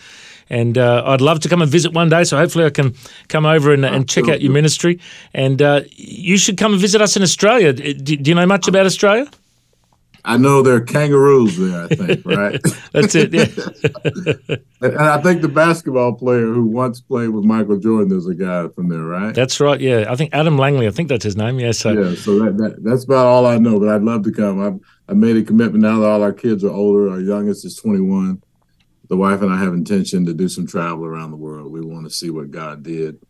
And 0.49 0.79
uh, 0.79 1.03
I'd 1.07 1.21
love 1.21 1.41
to 1.41 1.49
come 1.49 1.62
and 1.62 1.71
visit 1.71 1.93
one 1.93 2.09
day. 2.09 2.25
So 2.25 2.37
hopefully 2.37 2.65
I 2.65 2.71
can 2.71 2.95
come 3.29 3.47
over 3.47 3.73
and, 3.73 3.85
and 3.85 4.09
check 4.09 4.29
out 4.29 4.41
your 4.41 4.53
ministry. 4.53 5.00
And 5.35 5.61
uh, 5.61 5.83
you 5.91 6.38
should 6.38 6.57
come 6.57 6.73
and 6.73 6.81
visit 6.81 7.00
us 7.00 7.17
in 7.17 7.23
Australia. 7.23 7.73
Do, 7.73 7.95
do 7.95 8.31
you 8.31 8.35
know 8.35 8.47
much 8.47 8.69
about 8.69 8.87
Australia? 8.87 9.29
I 10.26 10.37
know 10.37 10.61
there 10.61 10.75
are 10.75 10.81
kangaroos 10.81 11.57
there. 11.57 11.85
I 11.85 11.87
think 11.87 12.26
right. 12.26 12.61
That's 12.93 13.15
it. 13.15 13.33
Yeah. 13.33 14.57
and 14.81 14.99
I 14.99 15.23
think 15.23 15.41
the 15.41 15.49
basketball 15.49 16.15
player 16.15 16.47
who 16.47 16.65
once 16.65 17.00
played 17.00 17.29
with 17.29 17.45
Michael 17.45 17.79
Jordan 17.79 18.17
is 18.17 18.26
a 18.26 18.35
guy 18.35 18.67
from 18.69 18.88
there, 18.88 19.05
right? 19.05 19.33
That's 19.33 19.61
right. 19.61 19.81
Yeah, 19.81 20.07
I 20.09 20.17
think 20.17 20.35
Adam 20.35 20.59
Langley. 20.59 20.88
I 20.88 20.91
think 20.91 21.09
that's 21.09 21.25
his 21.25 21.37
name. 21.37 21.61
Yeah. 21.61 21.71
So 21.71 21.93
yeah. 21.93 22.17
So 22.17 22.41
that, 22.41 22.57
that 22.59 22.83
that's 22.83 23.05
about 23.05 23.26
all 23.26 23.47
I 23.47 23.59
know. 23.59 23.79
But 23.79 23.88
I'd 23.91 24.03
love 24.03 24.25
to 24.25 24.33
come. 24.33 24.61
I've 24.61 24.81
I 25.09 25.15
made 25.15 25.37
a 25.37 25.45
commitment 25.45 25.83
now 25.83 26.00
that 26.00 26.09
all 26.09 26.23
our 26.23 26.33
kids 26.33 26.65
are 26.65 26.73
older. 26.73 27.09
Our 27.09 27.21
youngest 27.21 27.65
is 27.65 27.76
21 27.76 28.43
the 29.08 29.16
wife 29.16 29.42
and 29.42 29.52
I 29.52 29.58
have 29.58 29.72
intention 29.72 30.26
to 30.26 30.34
do 30.34 30.48
some 30.48 30.66
travel 30.66 31.04
around 31.04 31.30
the 31.30 31.36
world. 31.36 31.72
We 31.72 31.80
want 31.80 32.04
to 32.04 32.10
see 32.10 32.30
what 32.30 32.50
God 32.50 32.82
did 32.82 33.20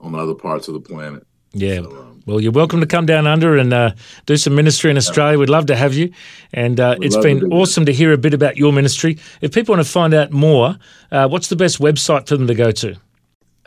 on 0.00 0.14
other 0.14 0.34
parts 0.34 0.68
of 0.68 0.74
the 0.74 0.80
planet. 0.80 1.26
Yeah. 1.52 1.82
So, 1.82 1.90
um, 1.90 2.22
well, 2.26 2.40
you're 2.40 2.52
welcome 2.52 2.80
to 2.80 2.86
come 2.86 3.06
down 3.06 3.26
under 3.26 3.56
and 3.56 3.72
uh, 3.72 3.92
do 4.26 4.36
some 4.36 4.54
ministry 4.54 4.90
in 4.90 4.96
Australia. 4.96 5.38
We'd 5.38 5.48
love 5.48 5.66
to 5.66 5.76
have 5.76 5.94
you. 5.94 6.12
And 6.52 6.80
uh, 6.80 6.96
it's 7.00 7.16
been 7.16 7.40
to 7.40 7.46
awesome 7.46 7.86
to 7.86 7.92
hear 7.92 8.12
a 8.12 8.18
bit 8.18 8.34
about 8.34 8.56
your 8.56 8.72
ministry. 8.72 9.18
If 9.40 9.52
people 9.52 9.74
want 9.74 9.86
to 9.86 9.92
find 9.92 10.14
out 10.14 10.32
more, 10.32 10.76
uh, 11.12 11.28
what's 11.28 11.48
the 11.48 11.56
best 11.56 11.80
website 11.80 12.26
for 12.26 12.36
them 12.36 12.48
to 12.48 12.54
go 12.54 12.70
to? 12.72 12.96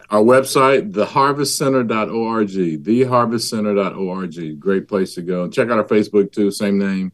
Our 0.10 0.22
website, 0.22 0.94
theharvestcenter.org, 0.94 2.48
theharvestcenter.org. 2.48 4.60
Great 4.60 4.88
place 4.88 5.16
to 5.16 5.22
go. 5.22 5.44
And 5.44 5.54
check 5.54 5.70
out 5.70 5.78
our 5.78 5.84
Facebook 5.84 6.32
too, 6.32 6.50
same 6.50 6.80
name. 6.80 7.12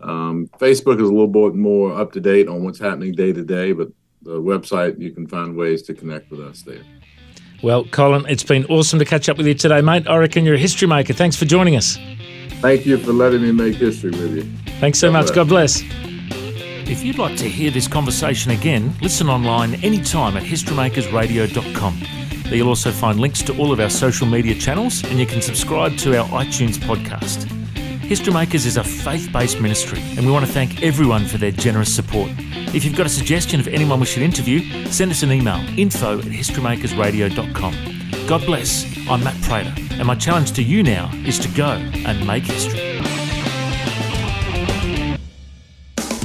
Um, 0.00 0.48
Facebook 0.58 1.00
is 1.00 1.08
a 1.08 1.12
little 1.12 1.26
bit 1.26 1.54
more 1.54 1.98
up 1.98 2.12
to 2.12 2.20
date 2.20 2.48
on 2.48 2.64
what's 2.64 2.78
happening 2.78 3.12
day 3.12 3.32
to 3.32 3.42
day, 3.42 3.72
but 3.72 3.88
the 4.22 4.40
website, 4.40 5.00
you 5.00 5.12
can 5.12 5.26
find 5.26 5.56
ways 5.56 5.82
to 5.82 5.94
connect 5.94 6.30
with 6.30 6.40
us 6.40 6.62
there. 6.62 6.82
Well, 7.62 7.84
Colin, 7.84 8.26
it's 8.28 8.42
been 8.42 8.66
awesome 8.66 8.98
to 8.98 9.04
catch 9.04 9.28
up 9.28 9.38
with 9.38 9.46
you 9.46 9.54
today, 9.54 9.80
mate. 9.80 10.06
I 10.06 10.16
reckon 10.18 10.44
you're 10.44 10.56
a 10.56 10.58
history 10.58 10.88
maker. 10.88 11.14
Thanks 11.14 11.36
for 11.36 11.46
joining 11.46 11.76
us. 11.76 11.98
Thank 12.60 12.84
you 12.86 12.98
for 12.98 13.12
letting 13.12 13.42
me 13.42 13.52
make 13.52 13.76
history 13.76 14.10
with 14.10 14.36
you. 14.36 14.42
Thanks 14.80 14.98
so 14.98 15.08
God 15.08 15.12
much. 15.12 15.26
Bless. 15.48 15.82
God 15.82 15.88
bless. 15.88 16.06
If 16.88 17.02
you'd 17.02 17.18
like 17.18 17.36
to 17.38 17.48
hear 17.48 17.70
this 17.70 17.88
conversation 17.88 18.52
again, 18.52 18.94
listen 19.02 19.28
online 19.28 19.74
anytime 19.76 20.36
at 20.36 20.44
historymakersradio.com. 20.44 22.00
There 22.44 22.54
you'll 22.54 22.68
also 22.68 22.92
find 22.92 23.18
links 23.18 23.42
to 23.42 23.58
all 23.58 23.72
of 23.72 23.80
our 23.80 23.90
social 23.90 24.26
media 24.26 24.54
channels 24.54 25.02
and 25.04 25.18
you 25.18 25.26
can 25.26 25.42
subscribe 25.42 25.96
to 25.98 26.16
our 26.16 26.28
iTunes 26.28 26.78
podcast. 26.78 27.65
History 28.06 28.32
Makers 28.32 28.66
is 28.66 28.76
a 28.76 28.84
faith 28.84 29.32
based 29.32 29.60
ministry, 29.60 30.00
and 30.16 30.24
we 30.24 30.30
want 30.30 30.46
to 30.46 30.52
thank 30.52 30.80
everyone 30.80 31.26
for 31.26 31.38
their 31.38 31.50
generous 31.50 31.92
support. 31.92 32.30
If 32.72 32.84
you've 32.84 32.94
got 32.94 33.06
a 33.06 33.08
suggestion 33.08 33.58
of 33.58 33.66
anyone 33.66 33.98
we 33.98 34.06
should 34.06 34.22
interview, 34.22 34.60
send 34.92 35.10
us 35.10 35.24
an 35.24 35.32
email 35.32 35.56
info 35.76 36.20
at 36.20 36.26
historymakersradio.com. 36.26 38.28
God 38.28 38.46
bless. 38.46 38.84
I'm 39.08 39.24
Matt 39.24 39.42
Prater, 39.42 39.74
and 39.94 40.06
my 40.06 40.14
challenge 40.14 40.52
to 40.52 40.62
you 40.62 40.84
now 40.84 41.10
is 41.26 41.40
to 41.40 41.48
go 41.48 41.66
and 41.66 42.24
make 42.24 42.44
history. 42.44 43.00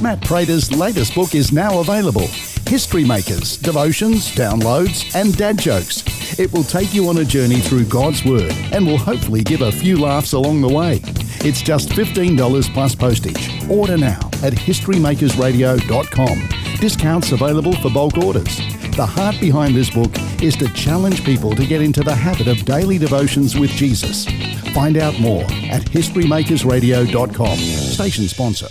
Matt 0.00 0.22
Prater's 0.22 0.70
latest 0.70 1.16
book 1.16 1.34
is 1.34 1.50
now 1.50 1.80
available 1.80 2.28
History 2.68 3.04
Makers, 3.04 3.56
Devotions, 3.56 4.32
Downloads, 4.36 5.12
and 5.16 5.36
Dad 5.36 5.58
Jokes. 5.58 6.04
It 6.38 6.52
will 6.52 6.62
take 6.62 6.94
you 6.94 7.08
on 7.08 7.18
a 7.18 7.24
journey 7.24 7.58
through 7.58 7.86
God's 7.86 8.24
Word 8.24 8.52
and 8.72 8.86
will 8.86 8.98
hopefully 8.98 9.42
give 9.42 9.62
a 9.62 9.72
few 9.72 10.00
laughs 10.00 10.32
along 10.32 10.60
the 10.60 10.68
way. 10.68 11.02
It's 11.44 11.60
just 11.60 11.88
$15 11.88 12.72
plus 12.72 12.94
postage. 12.94 13.68
Order 13.68 13.98
now 13.98 14.20
at 14.44 14.52
historymakersradio.com. 14.52 16.48
Discounts 16.78 17.32
available 17.32 17.72
for 17.74 17.90
bulk 17.90 18.16
orders. 18.18 18.58
The 18.94 19.04
heart 19.04 19.40
behind 19.40 19.74
this 19.74 19.90
book 19.90 20.12
is 20.40 20.54
to 20.58 20.72
challenge 20.72 21.24
people 21.24 21.54
to 21.56 21.66
get 21.66 21.82
into 21.82 22.02
the 22.02 22.14
habit 22.14 22.46
of 22.46 22.64
daily 22.64 22.98
devotions 22.98 23.58
with 23.58 23.70
Jesus. 23.70 24.26
Find 24.72 24.96
out 24.96 25.18
more 25.18 25.42
at 25.42 25.82
historymakersradio.com. 25.82 27.56
Station 27.56 28.28
sponsor. 28.28 28.68